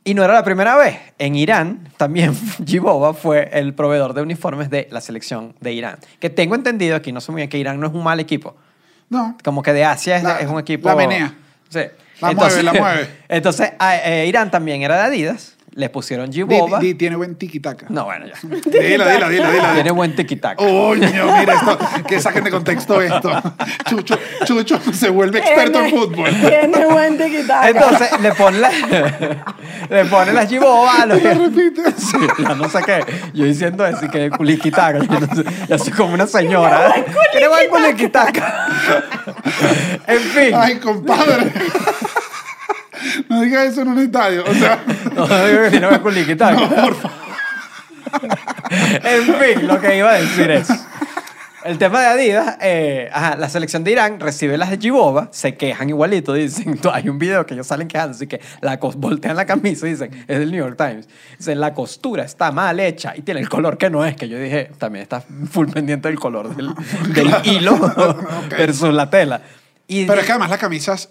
[0.08, 0.98] Y no era la primera vez.
[1.18, 2.34] En Irán también
[2.66, 5.98] Givova fue el proveedor de uniformes de la selección de Irán.
[6.22, 8.56] Que tengo entendido, aquí no sé muy bien, que Irán no es un mal equipo.
[9.10, 9.36] No.
[9.44, 10.88] Como que de Asia es, La- es un equipo...
[10.88, 11.34] la menea.
[11.68, 11.82] Sí.
[12.22, 13.10] La mueve, la mueve.
[13.28, 15.57] Entonces, eh, Irán también era de Adidas.
[15.78, 16.80] Le pusieron Di- Givova.
[16.80, 17.86] di- tiene buen tiki-taka.
[17.90, 18.34] No, bueno, ya.
[18.48, 19.74] Dilo, dilo, dilo, dilo.
[19.76, 20.60] Tiene buen tiki-tac.
[20.60, 23.30] Uy, no, mira esto, que saquen de contexto esto.
[23.88, 26.32] Chucho, Chucho se vuelve experto en fútbol.
[26.32, 27.70] Tiene buen tiquitaca.
[27.70, 28.72] Entonces le pone la,
[29.92, 31.92] le pone las Givova a los Lo repite.
[31.96, 33.06] Sí, ya no sé qué.
[33.36, 34.98] Yo diciendo así que culiquitaca.
[34.98, 36.92] Yo, no sé, yo soy como una señora.
[37.32, 38.68] Tiene buen culiquitaca.
[40.08, 40.56] En fin.
[40.56, 41.52] Ay, compadre.
[43.30, 44.44] No digas eso en un estadio.
[44.46, 44.84] O sea,
[45.16, 46.70] No digo que buen culiquitaca.
[46.70, 47.28] por favor.
[48.70, 50.70] En fin, lo que iba a decir es.
[51.68, 55.56] El tema de Adidas, eh, ajá, la selección de Irán recibe las de Givova, se
[55.56, 59.46] quejan igualito, dicen, hay un video que ellos salen quejando, así que la voltean la
[59.46, 63.22] camisa y dicen, es del New York Times, dicen, la costura está mal hecha y
[63.22, 66.56] tiene el color que no es, que yo dije, también está full pendiente del color
[66.56, 66.74] del,
[67.14, 67.78] del hilo
[68.50, 69.42] versus la tela.
[69.90, 71.10] Y Pero es que además las camisas,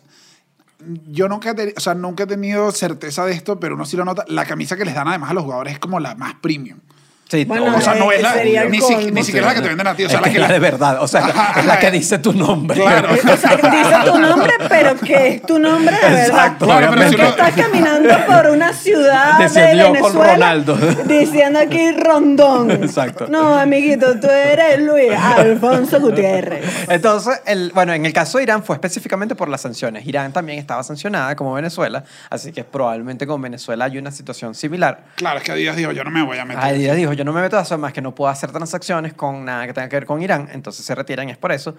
[1.06, 4.04] yo nunca he, o sea, nunca he tenido certeza de esto, pero uno sí lo
[4.04, 4.24] nota.
[4.28, 6.80] La camisa que les dan además a los jugadores es como la más premium.
[7.28, 9.10] Sí, Bueno, O sea, no es la, Sería el ni, si- colmo.
[9.10, 10.04] ni siquiera la que te venden a ti.
[10.04, 12.18] O sea, es la que la de verdad, o sea, Ajá, es la que dice
[12.18, 12.80] tu nombre.
[12.80, 13.08] Claro.
[13.12, 16.26] O sea, dice tu nombre, pero que es tu nombre de verdad.
[16.28, 20.76] Exacto, Claro, pero si uno- estás caminando por una ciudad Diciendo de Venezuela Ronaldo.
[21.06, 22.70] diciendo aquí Rondón.
[22.70, 23.26] Exacto.
[23.28, 26.64] No, amiguito, tú eres Luis Alfonso Gutiérrez.
[26.88, 30.06] Entonces, el, bueno, en el caso de Irán fue específicamente por las sanciones.
[30.06, 35.00] Irán también estaba sancionada como Venezuela, así que probablemente con Venezuela hay una situación similar.
[35.16, 36.62] Claro, es que Adidas dijo, yo no me voy a meter.
[36.62, 39.44] Adidas dijo, yo no me meto a eso, más que no puedo hacer transacciones con
[39.44, 41.74] nada que tenga que ver con Irán, entonces se retiran, es por eso.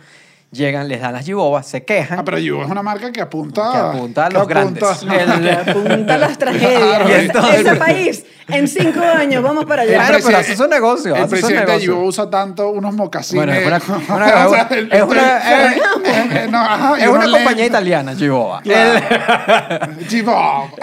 [0.51, 2.19] Llegan, les dan las Gibobas, se quejan.
[2.19, 3.69] Ah, pero Yugo es una marca que apunta...
[3.71, 5.03] Que apunta a que los apunta- grandes.
[5.03, 7.09] El- Que apunta a las tragedias.
[7.09, 9.93] Y entonces- Ese país, en cinco años, vamos para allá.
[9.95, 11.81] Claro, pero hace su negocio, El hace su presidente.
[11.81, 13.45] Yugo usa tanto unos mocasines.
[13.45, 15.65] Bueno, es una- una- O sea, el- es una-
[16.43, 18.61] el- no, ajá, y es una unos compañía italiana, Giboba.
[18.61, 19.05] Claro.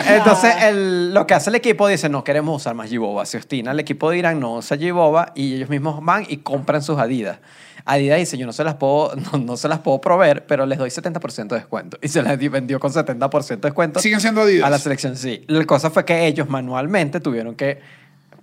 [0.06, 3.24] Entonces, el- lo que hace el equipo dice, no queremos usar más Giboba.
[3.26, 6.82] Se obstina el equipo de Irán, no usa Giboba y ellos mismos van y compran
[6.82, 7.38] sus Adidas.
[7.86, 10.78] Adidas dice, yo no se las puedo, no, no se las puedo proveer, pero les
[10.78, 11.98] doy 70% de descuento.
[12.00, 14.00] Y se las di- vendió con 70% de descuento.
[14.00, 14.66] Siguen siendo Adidas.
[14.66, 15.44] A la selección, sí.
[15.48, 17.80] La cosa fue que ellos manualmente tuvieron que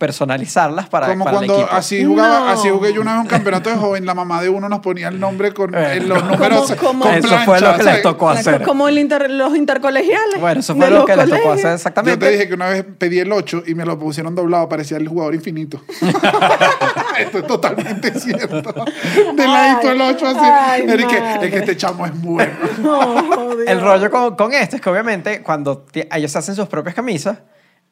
[0.01, 1.75] personalizarlas para, Como para cuando el equipo.
[1.77, 2.47] así jugaba, No.
[2.49, 5.09] así jugué yo una vez un campeonato de joven, la mamá de uno nos ponía
[5.09, 5.99] el nombre con Eh.
[6.01, 8.63] los números ¿Cómo- con Eso plancha, fue lo que les tocó hacer.
[8.63, 10.39] Como el inter- los intercolegiales.
[10.39, 12.25] Bueno, eso fue lo que les tocó hacer Yo exactamente.
[12.25, 15.07] te dije que una vez pedí el 8 y me lo pusieron doblado, parecía el
[15.07, 15.79] jugador infinito.
[17.19, 18.61] Esto es totalmente cierto.
[19.35, 20.39] De ladito el 8 así.
[20.41, 22.53] Ay, es, que, es que este chamo es bueno.
[22.81, 23.67] No, Dios.
[23.67, 27.37] El rollo con, con esto es que obviamente cuando ellos hacen sus propias camisas,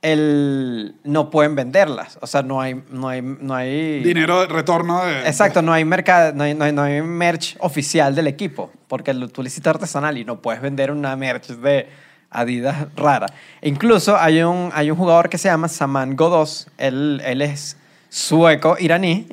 [0.02, 2.18] el, no pueden venderlas.
[2.22, 2.82] O sea, no hay...
[2.90, 5.28] No hay, no hay Dinero de retorno de.
[5.28, 9.14] Exacto, no hay, mercado, no, hay, no, hay, no hay merch oficial del equipo, porque
[9.14, 11.88] lo- tú le hiciste artesanal y no puedes vender una merch de
[12.32, 13.26] Adidas rara.
[13.62, 17.76] E incluso hay un, hay un jugador que se llama Saman Godos, él, él es
[18.08, 19.28] sueco iraní.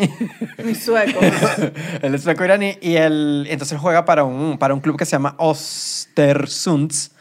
[0.64, 1.21] Mi sueco.
[2.03, 5.12] él es sueco iraní y él, entonces juega para un, para un club que se
[5.12, 7.12] llama Östersunds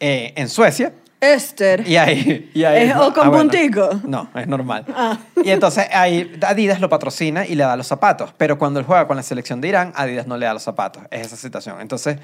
[0.00, 0.92] eh, en Suecia.
[1.20, 1.86] Esther.
[1.88, 3.50] Y ahí, y ahí ¿Es o con bueno.
[3.50, 3.90] puntico?
[4.04, 4.84] No, es normal.
[4.94, 5.18] Ah.
[5.44, 8.32] Y entonces ahí Adidas lo patrocina y le da los zapatos.
[8.36, 11.02] Pero cuando él juega con la selección de Irán, Adidas no le da los zapatos.
[11.10, 11.80] Es esa situación.
[11.80, 12.18] Entonces,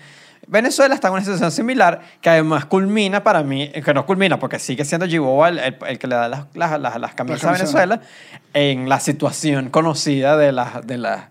[0.47, 4.59] Venezuela está en una situación similar que además culmina para mí, que no culmina porque
[4.59, 7.47] sigue siendo Giboa el, el- el que le da las, las, las, las camisas a
[7.49, 7.73] camisas.
[7.73, 8.01] Venezuela
[8.53, 10.87] en la situación conocida de las...
[10.87, 11.31] De la,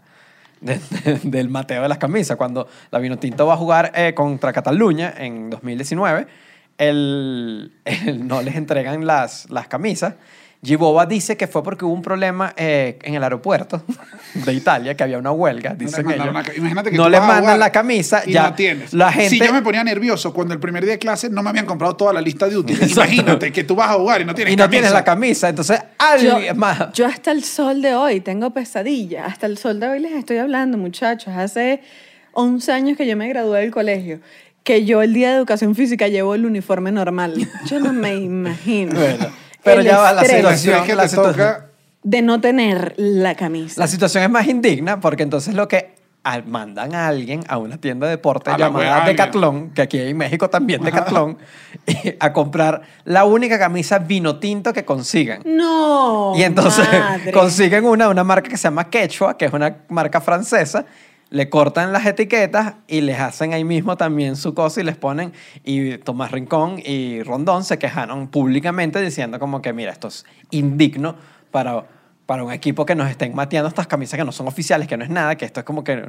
[0.59, 2.36] de- de- del Mateo de las camisas.
[2.38, 6.26] Cuando la Vinotinto va a jugar eh, contra Cataluña en 2019,
[6.78, 10.15] el, el- no les entregan las, las camisas.
[10.65, 13.84] Giboba dice que fue porque hubo un problema eh, en el aeropuerto
[14.34, 16.34] de Italia, que había una huelga, No les dicen ellos.
[16.34, 18.93] la ca- Imagínate que no les mandan la camisa, y ya no tienes.
[18.93, 19.30] la gente...
[19.32, 21.97] Si yo me ponía nervioso cuando el primer día de clase no me habían comprado
[21.97, 22.82] toda la lista de útiles.
[22.82, 23.11] Exacto.
[23.13, 24.71] Imagínate que tú vas a jugar y no tienes y no camisa.
[24.71, 25.80] tienes la camisa, entonces
[26.21, 26.93] Yo, alguien más...
[26.93, 29.26] yo hasta el sol de hoy tengo pesadilla.
[29.26, 31.34] Hasta el sol de hoy les estoy hablando, muchachos.
[31.36, 31.82] Hace
[32.32, 34.21] 11 años que yo me gradué del colegio.
[34.64, 37.34] Que yo el día de educación física llevo el uniforme normal.
[37.66, 38.97] Yo no me imagino.
[38.97, 39.28] Bueno,
[39.64, 40.76] pero el ya va la situación.
[40.80, 41.66] Es que la situación- toca
[42.03, 43.80] De no tener la camisa.
[43.82, 45.93] La situación es más indigna porque entonces lo que
[46.24, 49.05] al- mandan a alguien a una tienda de deporte A llamada.
[49.05, 51.38] Decathlon, que aquí en México también Decathlon,
[51.86, 55.41] y a comprar la única camisa vino tinto que consigan.
[55.45, 56.34] No.
[56.38, 57.32] y entonces madre.
[57.34, 60.86] consiguen una, una marca que se llama Quechua, que es una marca francesa,
[61.34, 65.34] le cortan las etiquetas y les hacen ahí mismo también su cosa y les ponen,
[65.63, 71.15] y Tomás Rincón y Rondón se quejaron públicamente diciendo como que, mira, esto es indigno
[71.49, 71.86] para,
[72.26, 75.03] para un equipo que nos estén mateando estas camisas que no son oficiales, que no
[75.03, 76.01] es nada, que esto es como que,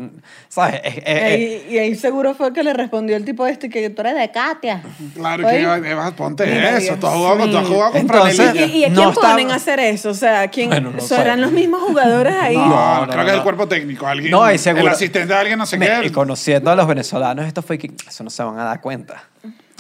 [0.48, 0.80] ¿sabes?
[0.84, 3.90] Es- es- Y ahí, y ahí seguro fue que le respondió el tipo este que
[3.90, 4.80] tú eres de Katia.
[5.14, 5.82] Claro Oye.
[5.82, 6.80] que vas, ponte Mira, eso.
[6.82, 9.08] Dios Tú has jugado, con- tú has jugado con Entonces- ¿Y, y a quién No
[9.10, 10.10] está- ponen a hacer eso?
[10.10, 11.00] O sea, ¿quién, Bueno, no.
[11.00, 12.56] ¿serán los mismos jugadores ahí?
[12.56, 14.06] No, No, no, creo no, que es el cuerpo técnico.
[14.06, 16.06] Alguien, No, y seguro- El asistente de alguien, no sé Me- qué.
[16.06, 19.24] y conociendo a los venezolanos, esto fue que eso no se van a dar cuenta.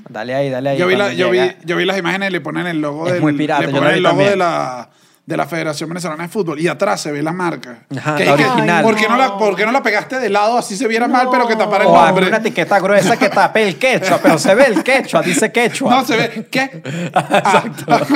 [0.08, 0.78] Dale ahí, dale ahí.
[0.78, 2.80] Yo vi, la- cuando yo, vi, llega- yo vi las imágenes y le ponen el
[2.80, 4.30] logo, Es del, muy pirata, le yo lo ponen vi el logo también.
[4.32, 4.88] de la,
[5.26, 7.78] de la Federación Venezolana de Fútbol y atrás se ve la marca.
[7.96, 8.82] Ajá, Que- la que- original.
[8.84, 9.38] ¿por, qué no la.
[9.38, 11.90] ¿Por qué no la pegaste de lado así se viera mal, pero que tapara el
[11.90, 12.28] O nombre?
[12.28, 15.90] una etiqueta gruesa que tape el quechua, pero se ve el quechua, dice quechua.
[15.90, 16.48] No, se ve.
[16.50, 16.82] ¿Qué?
[17.14, 17.64] Ah,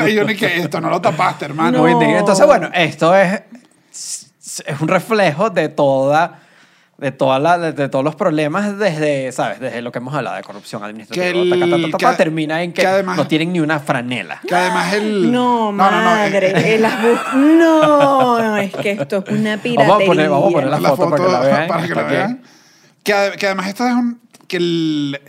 [0.09, 1.79] y yo ni que esto no lo tapaste, hermano.
[1.87, 2.03] No.
[2.03, 3.41] Entonces, bueno, esto es,
[3.91, 6.41] es un reflejo de toda
[6.99, 9.61] de, toda la, de, de todos los problemas desde, ¿sabes?
[9.61, 11.25] Desde lo que hemos hablado de corrupción administrativa.
[11.25, 13.61] Que el- ta, ta, ta, ta, que termina en que, que además- no tienen ni
[13.61, 14.41] una franela.
[14.47, 15.31] Que además el.
[15.33, 16.49] No, no, no, madre.
[16.51, 19.79] eh, eh, las bus- no, no, es que esto es una piratería.
[19.89, 22.03] Vamos a poner- vamos a poner la foto para que la vean, para que la
[22.03, 22.43] vean.
[23.03, 24.21] Que, que además esto es un.
[24.47, 25.21] Que el,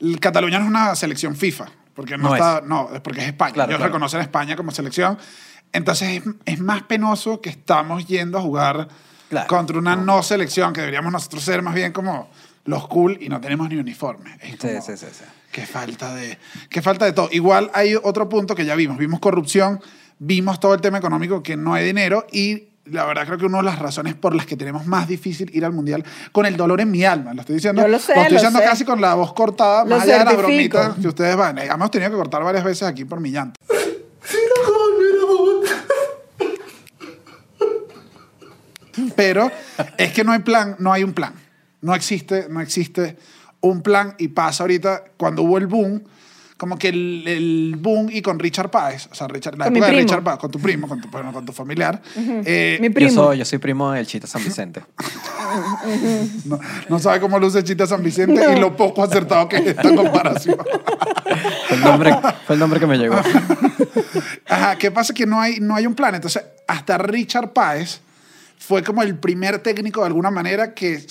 [0.00, 1.66] el Cataluña no es una selección FIFA.
[1.94, 2.60] Porque no, No está.
[2.60, 3.54] No, es porque es España.
[3.54, 3.92] Claro, Ellos claro.
[3.92, 5.16] reconocen a España como selección.
[5.72, 8.88] Entonces es, es más penoso que estamos yendo a jugar
[9.30, 9.46] Claro.
[9.48, 12.28] contra una no selección, que deberíamos nosotros ser más bien como
[12.66, 14.36] los cool y no tenemos ni uniforme.
[14.40, 15.24] Es Sí, como- sí, sí, sí.
[15.50, 17.28] Qué falta de, qué falta de todo.
[17.32, 18.98] Igual hay otro punto que ya vimos.
[18.98, 19.80] Vimos corrupción,
[20.18, 23.58] vimos todo el tema económico, que no hay dinero y la verdad creo que una
[23.58, 26.80] de las razones por las que tenemos más difícil ir al mundial con el dolor
[26.80, 27.32] en mi alma.
[27.34, 27.80] Lo estoy diciendo.
[27.82, 28.64] Yo lo sé, estoy lo diciendo sé.
[28.64, 30.78] casi con la voz cortada, Lo más allá de las certifico.
[30.78, 31.58] bromitas que ustedes van.
[31.58, 33.58] Eh, Hemos tenido que cortar varias veces aquí por mi llanto.
[39.16, 39.50] Pero
[39.98, 41.34] es que no hay plan, no hay un plan.
[41.80, 43.16] no existe, no existe
[43.60, 46.02] un plan y pasa ahorita cuando hubo el boom,
[46.56, 49.90] como que el, el boom y con Richard Páez, o sea, Richard, la Con época
[49.90, 49.98] de.
[50.00, 53.10] Richard Páez, con tu primo, con tu, bueno, con tu familiar, eh, Mi Yo primo.
[53.10, 54.82] soy, yo soy primo del Chita San Vicente.
[56.44, 58.60] no, no sabe cómo luce Chita San Vicente y No.
[58.60, 60.56] lo poco acertado que es esta comparación.
[61.68, 62.14] Fue el nombre,
[62.46, 63.16] fue el nombre que me llegó.
[64.48, 65.12] Ajá, ¿qué pasa?
[65.14, 66.14] Que no hay, no hay un plan.
[66.14, 68.00] Entonces, hasta Richard Páez
[68.66, 71.04] fue como el primer técnico de alguna manera que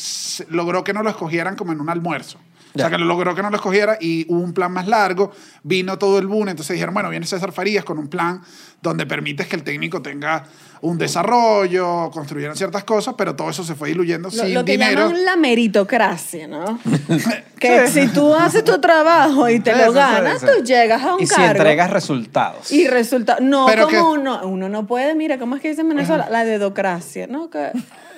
[0.50, 2.40] logró que no lo escogieran como en un almuerzo.
[2.76, 5.32] O sea, que lo logró que no lo escogiera y hubo un plan más largo,
[5.64, 8.42] vino todo el boom, entonces dijeron, bueno, viene César Farías con un plan
[8.82, 10.44] donde permites que el técnico tenga
[10.82, 14.74] un desarrollo, construyeran ciertas cosas, pero todo eso se fue diluyendo Lo, sin lo que
[14.74, 15.02] dinero.
[15.08, 16.80] llaman la meritocracia, ¿no?
[17.60, 20.48] que si tú haces tu trabajo y te Eso, lo ganas, eso.
[20.58, 21.52] tú llegas a un Y si cargo.
[21.52, 22.72] entregas resultados.
[22.72, 25.82] Y resulta, no Pero como que- uno, uno no puede, mira, ¿cómo es que dice
[25.82, 26.28] en Venezuela?
[26.30, 27.50] La dedocracia, ¿no?
[27.50, 27.72] Que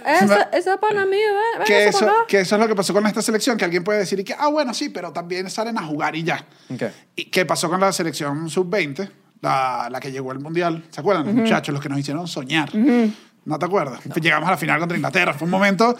[0.06, 2.94] esa, esa pana mía, ven, ven, que eso, para que eso es lo que pasó
[2.94, 5.78] con esta selección, que alguien puede decir y que, ah, bueno, sí, pero también salen
[5.78, 6.46] a jugar y ya.
[6.70, 6.84] Ok.
[7.16, 9.10] ¿Y qué pasó con la selección sub-20?
[9.42, 10.86] La, la que llegó al Mundial.
[10.90, 11.26] ¿Se acuerdan?
[11.26, 12.74] Los muchachos, los que nos hicieron soñar.
[12.74, 14.00] ¿No te acuerdas?
[14.16, 15.34] Llegamos a la final contra Inglaterra.
[15.34, 15.96] Fue un momento,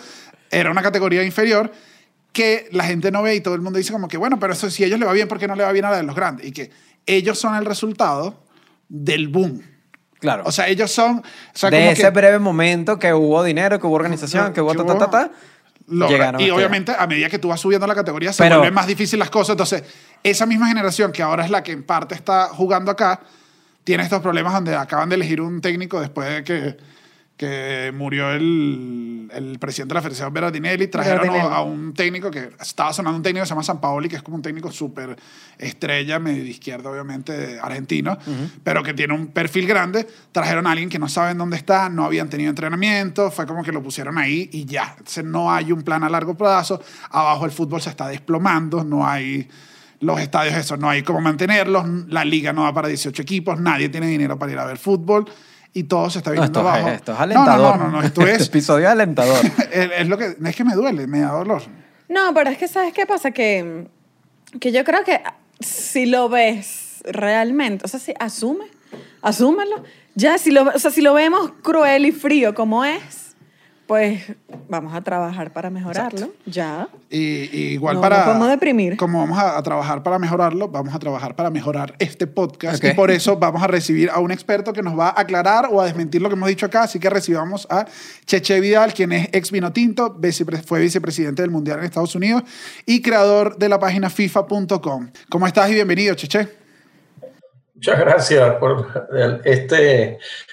[0.50, 1.72] era una categoría inferior
[2.36, 4.70] que la gente no ve y todo el mundo dice como que, bueno, pero eso
[4.70, 6.04] si a ellos le va bien, ¿por qué no le va bien a la de
[6.04, 6.46] los grandes?
[6.46, 6.70] Y que
[7.06, 8.44] ellos son el resultado
[8.90, 9.62] del boom.
[10.26, 10.44] Claro.
[10.46, 11.20] O sea, ellos son...
[11.20, 11.24] O
[11.54, 14.74] sea, de como ese que breve momento que hubo dinero, que hubo organización, que hubo
[14.74, 15.32] ta, ta, ta, ta,
[16.08, 18.88] llegaron y obviamente a medida que tú vas subiendo la categoría se Pero- vuelven más
[18.88, 19.54] difíciles las cosas.
[19.54, 19.84] Entonces,
[20.24, 23.22] esa misma generación que ahora es la que en parte está jugando acá,
[23.84, 26.78] tiene estos problemas donde acaban de elegir un técnico después de que,
[27.38, 30.88] que murió el, el presidente de la Federación Berardinelli.
[30.88, 31.54] Trajeron Berardinelli.
[31.54, 34.24] a un técnico que estaba sonando un técnico que se llama San Paoli, que es
[34.24, 35.18] como un técnico súper
[35.58, 38.18] estrella, medio de izquierda, obviamente, argentino,
[38.64, 40.08] pero que tiene un perfil grande.
[40.32, 43.74] Trajeron a alguien que no saben dónde está, no habían tenido entrenamiento, fue como que
[43.74, 44.96] lo pusieron ahí y ya.
[44.98, 46.82] Entonces no hay un plan a largo plazo.
[47.10, 49.50] Abajo el fútbol se está desplomando, no hay
[50.00, 51.86] los estadios, eso, no hay cómo mantenerlos.
[52.08, 55.26] La liga no va para 18 equipos, nadie tiene dinero para ir a ver fútbol
[55.76, 56.88] y todo se está No, viniendo esto, abajo.
[56.88, 57.78] es, esto es No, alentador.
[57.78, 59.46] No, no, no, no, esto Este es, episodio es alentador.
[59.72, 61.62] es, es lo que, es que me duele, me da dolor.
[62.10, 63.32] No, pero es que, ¿sabes qué pasa?
[63.32, 63.88] Que,
[64.60, 65.22] que yo creo que
[65.60, 68.66] si lo ves realmente, o sea, si asume,
[69.22, 69.84] asúmelo.
[70.16, 73.25] Ya, si lo, o sea, si lo vemos cruel y frío como es,
[73.88, 74.24] pues
[74.68, 76.30] vamos a trabajar para mejorarlo.
[76.46, 76.88] Ya.
[77.10, 77.18] Y,
[77.56, 78.20] y igual No, para...
[78.20, 78.98] no podemos deprimir.
[78.98, 82.84] Como vamos a, a trabajar para mejorarlo, vamos a trabajar para mejorar este podcast.
[82.84, 85.80] Y por eso vamos a recibir a un experto que nos va a aclarar o
[85.82, 86.84] a desmentir lo que hemos dicho acá.
[86.84, 87.86] Así que recibamos a
[88.26, 92.44] Cheche Vidal, quien es ex vino tinto, vicepre- fue vicepresidente del Mundial en Estados Unidos
[92.86, 95.10] y creador de la página FIFA.com.
[95.30, 96.65] ¿Cómo estás y bienvenido, Cheche?
[97.88, 98.88] Muchas gracias por
[99.46, 99.76] esta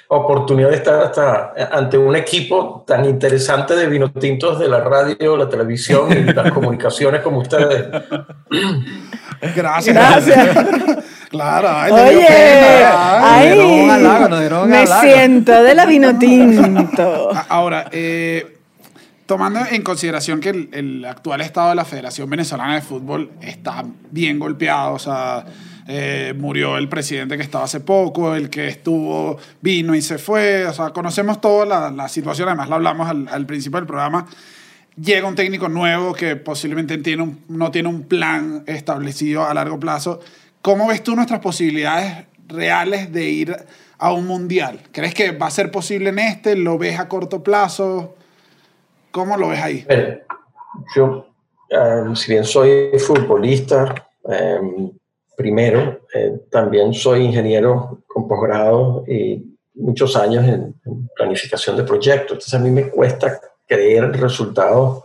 [0.08, 5.48] oportunidad de estar hasta ante un equipo tan interesante de vinotintos de la radio, la
[5.48, 7.86] televisión y las comunicaciones como ustedes.
[9.56, 9.96] Gracias.
[9.96, 10.56] Gracias.
[11.30, 11.68] claro.
[11.70, 13.34] ay, Oye, pena.
[13.34, 15.00] ay, halago, un me halago.
[15.00, 17.30] siento de la vino tinto.
[17.34, 18.58] A- Ahora, eh,
[19.24, 23.84] tomando en consideración que el, el actual estado de la Federación Venezolana de Fútbol está
[24.10, 25.46] bien golpeado, o sea,
[25.88, 30.64] eh, murió el presidente que estaba hace poco, el que estuvo vino y se fue,
[30.66, 34.26] o sea, conocemos toda la, la situación, además lo hablamos al, al principio del programa.
[35.00, 39.80] Llega un técnico nuevo que posiblemente tiene un- no tiene un plan establecido a largo
[39.80, 40.20] plazo.
[40.60, 43.56] ¿Cómo ves tú nuestras posibilidades reales de ir
[43.98, 44.80] a un mundial?
[44.92, 46.56] ¿Crees que va a ser posible en este?
[46.56, 48.16] ¿Lo ves a corto plazo?
[49.10, 49.86] ¿Cómo lo ves ahí?
[50.94, 51.26] Yo,
[51.70, 53.94] eh, si bien soy futbolista,
[54.30, 54.58] eh,
[55.42, 62.32] primero, eh, también soy ingeniero con posgrado y muchos años en, en planificación de proyectos.
[62.32, 65.04] Entonces a mí me cuesta creer resultados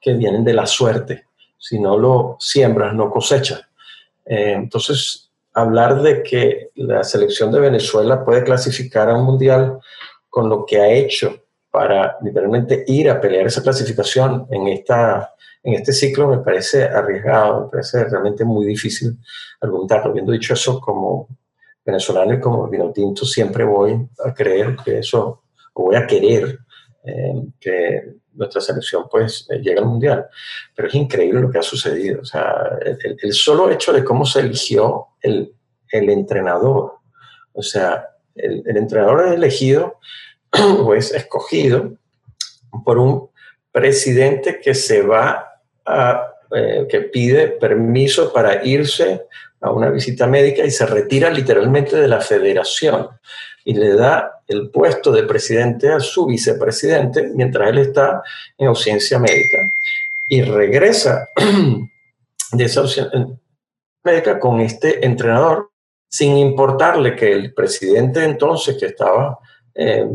[0.00, 1.26] que vienen de la suerte.
[1.58, 3.62] Si no lo siembras, no cosechas.
[4.26, 9.78] Eh, entonces, hablar de que la selección de Venezuela puede clasificar a un mundial
[10.28, 15.74] con lo que ha hecho para literalmente ir a pelear esa clasificación en, esta, en
[15.74, 19.16] este ciclo me parece arriesgado, me parece realmente muy difícil
[19.60, 20.10] argumentarlo.
[20.10, 21.28] Habiendo dicho eso, como
[21.84, 25.42] venezolano y como vino tinto, siempre voy a creer que eso,
[25.74, 26.58] o voy a querer
[27.04, 30.26] eh, que nuestra selección pues eh, llegue al mundial.
[30.74, 32.22] Pero es increíble lo que ha sucedido.
[32.22, 35.54] O sea, el- el solo hecho de cómo se eligió el,
[35.90, 36.94] el entrenador.
[37.52, 39.98] O sea, el, el entrenador es elegido
[40.84, 41.92] o es escogido
[42.84, 43.28] por un
[43.70, 45.48] presidente que se va
[45.86, 49.26] a, eh, que pide permiso para irse
[49.60, 53.08] a una visita médica y se retira literalmente de la federación
[53.64, 58.22] y le da el puesto de presidente a su vicepresidente mientras él está
[58.58, 59.58] en ausencia médica.
[60.28, 61.28] y regresa
[62.52, 63.40] de esa opción
[64.02, 65.70] médica con este entrenador,
[66.08, 69.38] sin importarle que el presidente entonces que estaba,
[69.74, 70.06] eh,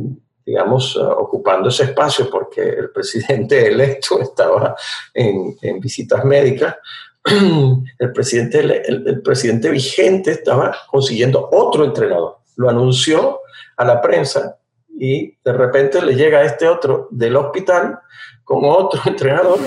[0.47, 4.75] digamos, ocupando ese espacio porque el presidente electo estaba
[5.13, 6.77] en, visitas médicas,
[7.99, 12.37] el presidente, el, presidente vigente estaba consiguiendo otro entrenador.
[12.55, 13.41] Lo anunció
[13.75, 17.99] a la prensa y de repente le llega este otro del hospital
[18.45, 19.59] con otro entrenador,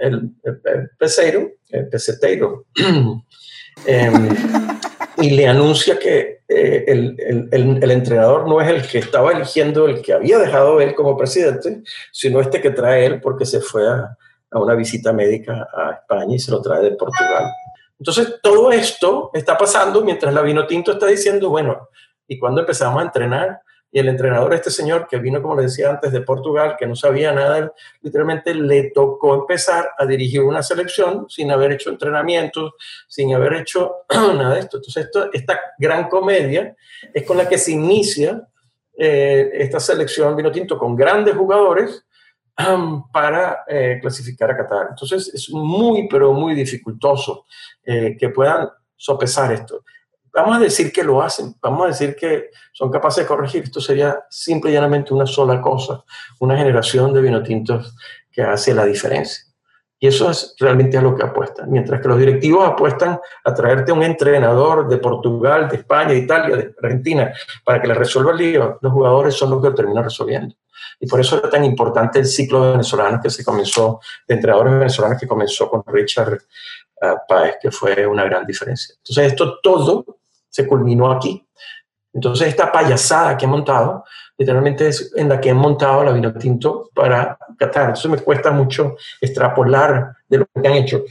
[0.00, 2.66] el, el peseiro, el peseteiro,
[3.86, 4.28] em,
[5.20, 10.00] y le anuncia que eh, el, el, entrenador no es el que estaba eligiendo, el
[10.00, 14.16] que había dejado él como presidente, sino este que trae él porque se fue a,
[14.50, 17.50] a una visita médica a España y se lo trae de Portugal.
[17.98, 21.88] Entonces, todo esto está pasando mientras la Vino Tinto está diciendo, bueno,
[22.26, 23.60] ¿y cuando empezamos a entrenar?
[23.90, 26.94] Y el entrenador, este señor que vino, como le decía antes, de Portugal, que no
[26.94, 27.72] sabía nada,
[28.02, 32.72] literalmente le tocó empezar a dirigir una selección sin haber hecho entrenamientos,
[33.06, 34.76] sin haber hecho nada de esto.
[34.76, 36.76] Entonces, esto, esta gran comedia
[37.14, 38.46] es con la que se inicia
[39.00, 42.04] eh, esta selección Vino Tinto con grandes jugadores
[43.12, 44.88] para eh, clasificar a Qatar.
[44.90, 47.46] Entonces es muy, pero muy dificultoso
[47.84, 49.84] eh, que puedan sopesar esto.
[50.40, 53.64] Vamos a decir que lo hacen, vamos a decir que son capaces de corregir.
[53.64, 56.04] Esto sería simple y llanamente una sola cosa,
[56.38, 57.96] una generación de vinotintos
[58.30, 59.44] que hace la diferencia.
[59.98, 61.68] Y eso es realmente a lo que apuestan.
[61.72, 66.56] Mientras que los directivos apuestan a traerte un entrenador de Portugal, de España, de Italia,
[66.56, 67.32] de Argentina,
[67.64, 70.54] para que le resuelva el lío, los jugadores son los que lo terminan resolviendo.
[71.00, 74.74] Y por eso era tan importante el ciclo de venezolanos que se comenzó, de entrenadores
[74.74, 76.42] venezolanos que comenzó con Richard
[77.02, 78.94] uh, Páez, que fue una gran diferencia.
[78.98, 80.17] Entonces, esto todo
[80.58, 81.46] se culminó aquí.
[82.12, 84.04] Entonces, esta payasada que he montado,
[84.36, 87.90] literalmente es en la que he montado la vino tinto para Qatar.
[87.90, 91.04] Entonces, me cuesta mucho extrapolar de lo que han hecho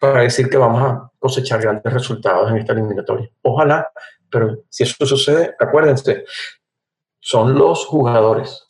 [0.00, 3.30] para decir que vamos a cosechar grandes resultados en esta eliminatoria.
[3.42, 3.88] Ojalá,
[4.28, 6.24] pero si eso sucede, acuérdense,
[7.20, 8.63] son los jugadores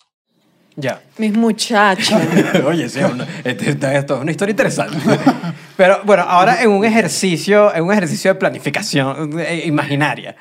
[0.77, 1.01] ya.
[1.19, 2.21] Mis muchachos.
[2.67, 3.01] Oye, sí,
[3.45, 4.97] esto es una historia interesante.
[5.77, 10.35] Pero bueno, ahora en un ejercicio, en un ejercicio de planificación eh, imaginaria.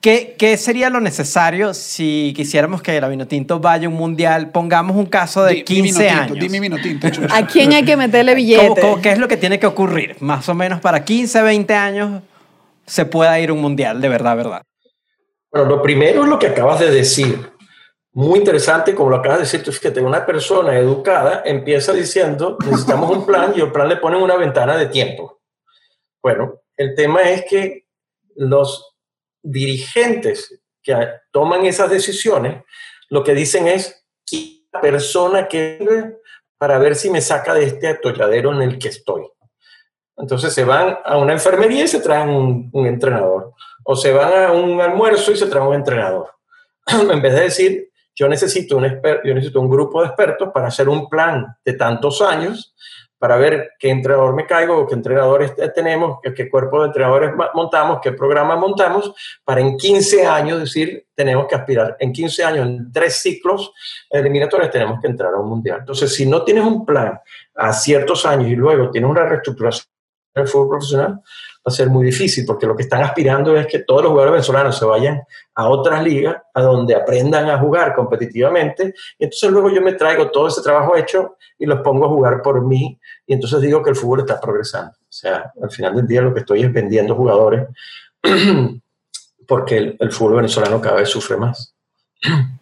[0.00, 4.50] ¿Qué, ¿Qué, sería lo necesario si quisiéramos que la Vinotinto vaya a un mundial?
[4.50, 6.38] Pongamos un caso de 15 años.
[6.40, 8.82] Dime Vinotinto, ¿A quién hay que meterle billete?
[9.00, 10.16] qué es lo que tiene que ocurrir?
[10.18, 12.22] Más o menos para 15, 20 años
[12.84, 14.62] se pueda ir a un mundial, de verdad, verdad.
[15.52, 17.51] Bueno, lo primero es lo que acabas de decir
[18.14, 23.10] muy interesante, como lo acabas de decir, es que una persona educada empieza diciendo, necesitamos
[23.10, 25.40] un plan y el plan le ponen una ventana de tiempo.
[26.22, 27.86] Bueno, el tema es que
[28.36, 28.96] los
[29.42, 30.94] dirigentes que
[31.30, 32.62] toman esas decisiones,
[33.08, 33.98] lo que dicen es,
[34.72, 36.16] la persona que
[36.58, 39.28] para ver si me saca de este atolladero en el que estoy.
[40.16, 43.52] Entonces se van a una enfermería y se traen un, un entrenador.
[43.84, 46.30] O se van a un almuerzo y se traen un entrenador.
[46.86, 48.84] en vez de decir, yo necesito un,
[49.24, 52.74] yo necesito un grupo de expertos para hacer un plan de tantos años
[53.22, 58.10] para ver qué entrenador me caigo, qué entrenadores tenemos, qué, cuerpo de entrenadores montamos, qué
[58.10, 61.96] programa montamos, para en 15 años decir, tenemos que aspirar.
[62.00, 63.72] En 15 años, en tres ciclos
[64.10, 65.78] eliminatorios, tenemos que entrar a un mundial.
[65.78, 67.16] Entonces, si no tienes un plan
[67.54, 69.86] a ciertos años y luego tienes una reestructuración
[70.34, 71.20] del fútbol profesional,
[71.64, 74.32] va a ser muy difícil porque lo que están aspirando es que todos los jugadores
[74.32, 75.22] venezolanos se vayan
[75.54, 78.94] a otras ligas, a donde aprendan a jugar competitivamente.
[79.18, 82.42] Y entonces luego yo me traigo todo ese trabajo hecho y los pongo a jugar
[82.42, 82.98] por mí.
[83.26, 84.90] Y entonces digo que el fútbol está progresando.
[84.90, 87.68] O sea, al final del día lo que estoy es vendiendo jugadores
[89.46, 91.74] porque el, el fútbol venezolano cada vez sufre más.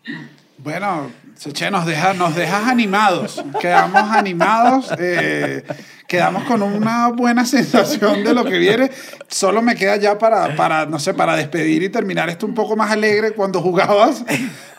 [0.63, 1.11] Bueno,
[1.41, 3.43] Seche, nos, deja, nos dejas animados.
[3.63, 4.91] Quedamos animados.
[4.99, 5.63] Eh,
[6.07, 8.91] quedamos con una buena sensación de lo que viene.
[9.27, 12.77] Solo me queda ya para, para, no sé, para despedir y terminar esto un poco
[12.77, 13.33] más alegre.
[13.33, 14.23] Cuando jugabas,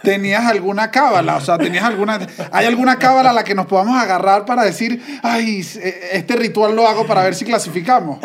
[0.04, 1.38] ¿tenías alguna cábala?
[1.38, 2.20] O sea, ¿tenías alguna,
[2.52, 5.68] ¿hay alguna cábala a la que nos podamos agarrar para decir, ay,
[6.12, 8.20] este ritual lo hago para ver si clasificamos?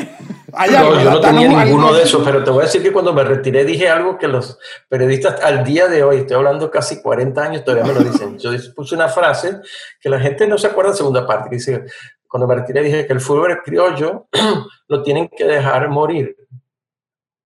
[0.57, 3.24] no, yo no tenía ninguno de esos, pero te voy a decir que cuando me
[3.24, 4.59] retiré dije algo que los
[4.89, 8.26] periodistas al día de hoy, estoy hablando casi 40 años, todavía me lo dicen.
[8.37, 9.61] Yo puse una frase
[10.01, 11.85] que la gente no se acuerda de segunda parte, que dice,
[12.29, 14.29] cuando me retiré dije que el fútbol criollo
[14.89, 16.37] lo tienen que dejar morir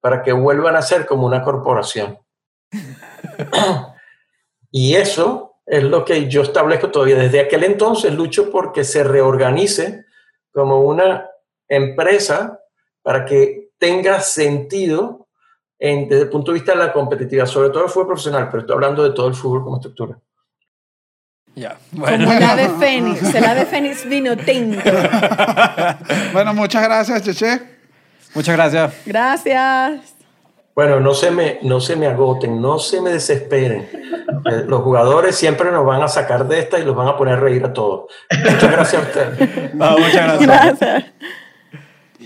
[0.01, 2.19] para que vuelvan a ser como una corporación.
[4.71, 7.17] y eso es lo que yo establezco todavía.
[7.17, 10.07] Desde aquel entonces lucho porque se reorganice
[10.53, 11.29] como una
[11.69, 12.61] empresa
[13.03, 15.29] para que tenga sentido
[15.79, 18.75] desde el punto de vista de la competitividad, sobre todo el fútbol profesional, pero estoy
[18.75, 20.21] hablando de todo el fútbol como estructura.
[21.61, 21.77] Ya.
[21.91, 22.33] Como Bueno.
[22.33, 24.81] el ave fénix, el ave fénix vino tinto.
[26.33, 27.61] Bueno, muchas gracias, Cheche.
[28.35, 28.93] Muchas gracias.
[29.05, 30.01] Gracias.
[30.75, 33.89] Bueno, no se me, no se me agoten, no se me desesperen.
[33.93, 37.35] Eh, Los jugadores siempre nos van a sacar de esta y los van a poner
[37.35, 38.07] a reír a todos.
[38.31, 39.75] Muchas gracias a ustedes.
[39.75, 40.79] No, muchas gracias.
[40.79, 41.05] Gracias.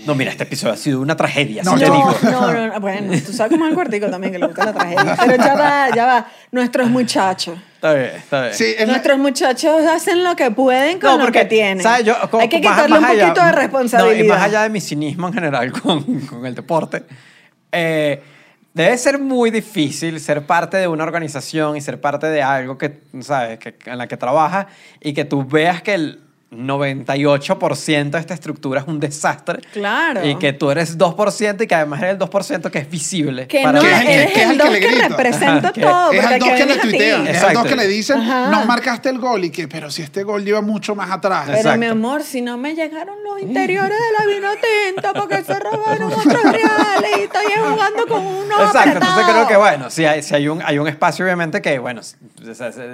[0.05, 2.15] No, mira, este episodio ha sido una tragedia, No, te no, digo.
[2.23, 2.79] No, no, no.
[2.79, 5.17] Bueno, tú sabes cómo es el cuartico también, que le gusta la tragedia.
[5.19, 6.27] Pero ya va, ya va.
[6.51, 7.57] Nuestros muchachos.
[7.85, 8.53] Está bien, está bien.
[8.53, 11.81] Sí, es la- Nuestros muchachos hacen lo que pueden con No, lo porque, que tienen.
[11.83, 12.05] ¿sabes?
[12.05, 14.25] Yo, como- Hay que más- quitarle más un allá- poquito de No, responsabilidad.
[14.25, 17.03] y más allá de mi cinismo en general con, con el deporte,
[17.71, 18.21] eh,
[18.73, 23.01] debe ser muy difícil ser parte de una organización y ser parte de algo que,
[23.21, 23.59] ¿sabes?
[23.59, 24.67] Que, en la que trabajas
[24.99, 26.19] y que tú veas que el
[26.57, 29.59] 98% de esta estructura es un desastre.
[29.73, 30.25] Claro.
[30.25, 33.47] Y que tú eres 2% y que además eres el 2% que es visible.
[33.47, 34.71] Que para no, Que la es el que- eres que es el el que dos
[34.73, 35.07] le que, grita.
[35.09, 36.11] representa Ajá, que todo.
[36.11, 37.59] Es porque al dos aquí que le tuitean, es Exacto.
[37.59, 38.49] dos que le dicen, Ajá.
[38.51, 41.43] no marcaste el gol y que, pero si este gol lleva mucho más atrás.
[41.45, 41.79] Pero Exacto.
[41.79, 44.47] mi amor, si no me llegaron los interiores de la vino
[44.93, 49.57] tinto porque se robaron otros reales y estoy jugando con uno Exacto, entonces creo que
[49.57, 52.01] bueno, si hay, si hay, un, hay un espacio obviamente que, bueno,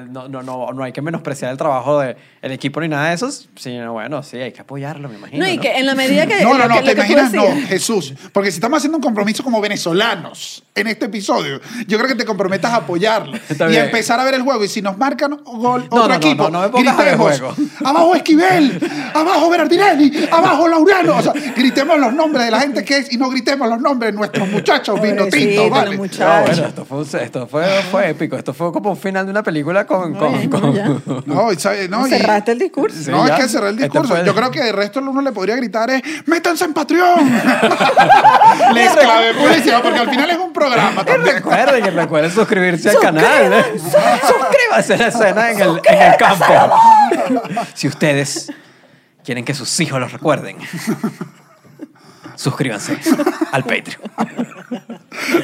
[0.10, 3.14] no, no, no, no hay que menospreciar el trabajo del equipo ni nada de
[3.56, 5.44] sino bueno, sí, hay que apoyarlo, me imagino.
[5.46, 5.62] No, y ¿no?
[5.62, 6.42] que en la medida que...
[6.44, 7.44] No, no, no, que- te imaginas, no.
[7.68, 8.14] Jesús.
[8.34, 12.26] Porque si estamos haciendo un compromiso como venezolanos en este episodio, yo creo que te
[12.26, 13.82] comprometas a apoyarlo Está y bien.
[13.82, 14.64] a empezar a ver el juego.
[14.64, 17.18] Y si nos marcan gol No, otro no, equipo, no, no me pongas a ver
[17.18, 17.56] gritemos, juego.
[17.86, 18.80] abajo Esquivel,
[19.14, 21.18] abajo Berardinelli, abajo Laureano.
[21.18, 24.12] O sea, gritemos los nombres de la gente que es y no gritemos los nombres
[24.12, 25.98] de nuestros muchachos vino tinto, ¿vale?
[25.98, 26.48] Muchachos.
[26.58, 28.38] bueno, esto, fue, un- esto fue, fue épico.
[28.38, 30.14] Esto fue como un final de una película con.
[30.16, 30.32] con.
[31.26, 32.98] No, y sabe- no, y- Cerraste el discurso.
[33.04, 34.24] Sí, no, es que cerré el Este discurso.
[34.24, 37.30] Yo creo que el resto uno le podría gritar es ¡Métanse en Patreon!
[38.74, 41.36] Les clave publicidad, porque al final es un programa Y también.
[41.36, 43.54] recuerden, y recuerden suscribirse al canal.
[43.54, 43.66] ¿eh?
[43.80, 46.46] Suscríbanse a la escena en el, en el campo.
[47.74, 48.52] Si ustedes
[49.24, 50.58] quieren que sus hijos los recuerden,
[52.42, 52.98] suscríbanse
[53.52, 54.02] al Patreon.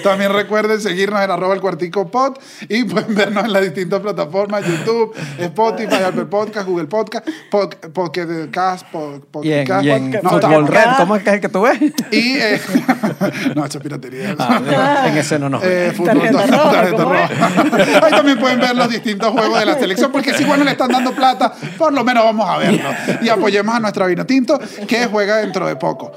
[0.04, 2.38] También recuerden seguirnos en arroba el cuartico pod
[2.70, 8.50] y pueden vernos en las distintas plataformas, YouTube, Spotify, Apple Podcast, Google Podcast, Pod- Pocket
[8.52, 9.84] Cast, Pod- Y en, Podcast.
[9.86, 11.80] y en No, Fútbol está- Red, ¿cómo es que es el que tú ves?
[12.12, 12.62] Y, eh,
[13.56, 14.36] no, eso es piratería.
[14.40, 17.30] Ah, en ese no nos Eh, fútbol, no, roja, ¿cómo es?
[17.40, 18.06] roja.
[18.06, 20.90] Ahí también pueden ver los distintos juegos de la selección, porque si bueno le están
[20.90, 22.90] dando plata, por lo menos vamos a verlo.
[23.22, 26.14] Y apoyemos a nuestra vino tinto, que juega dentro de poco.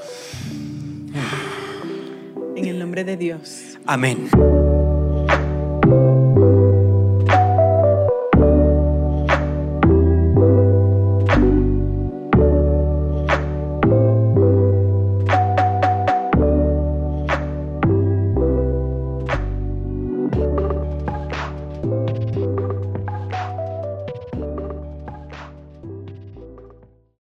[2.57, 3.79] En el nombre de Dios.
[3.87, 4.29] Amén.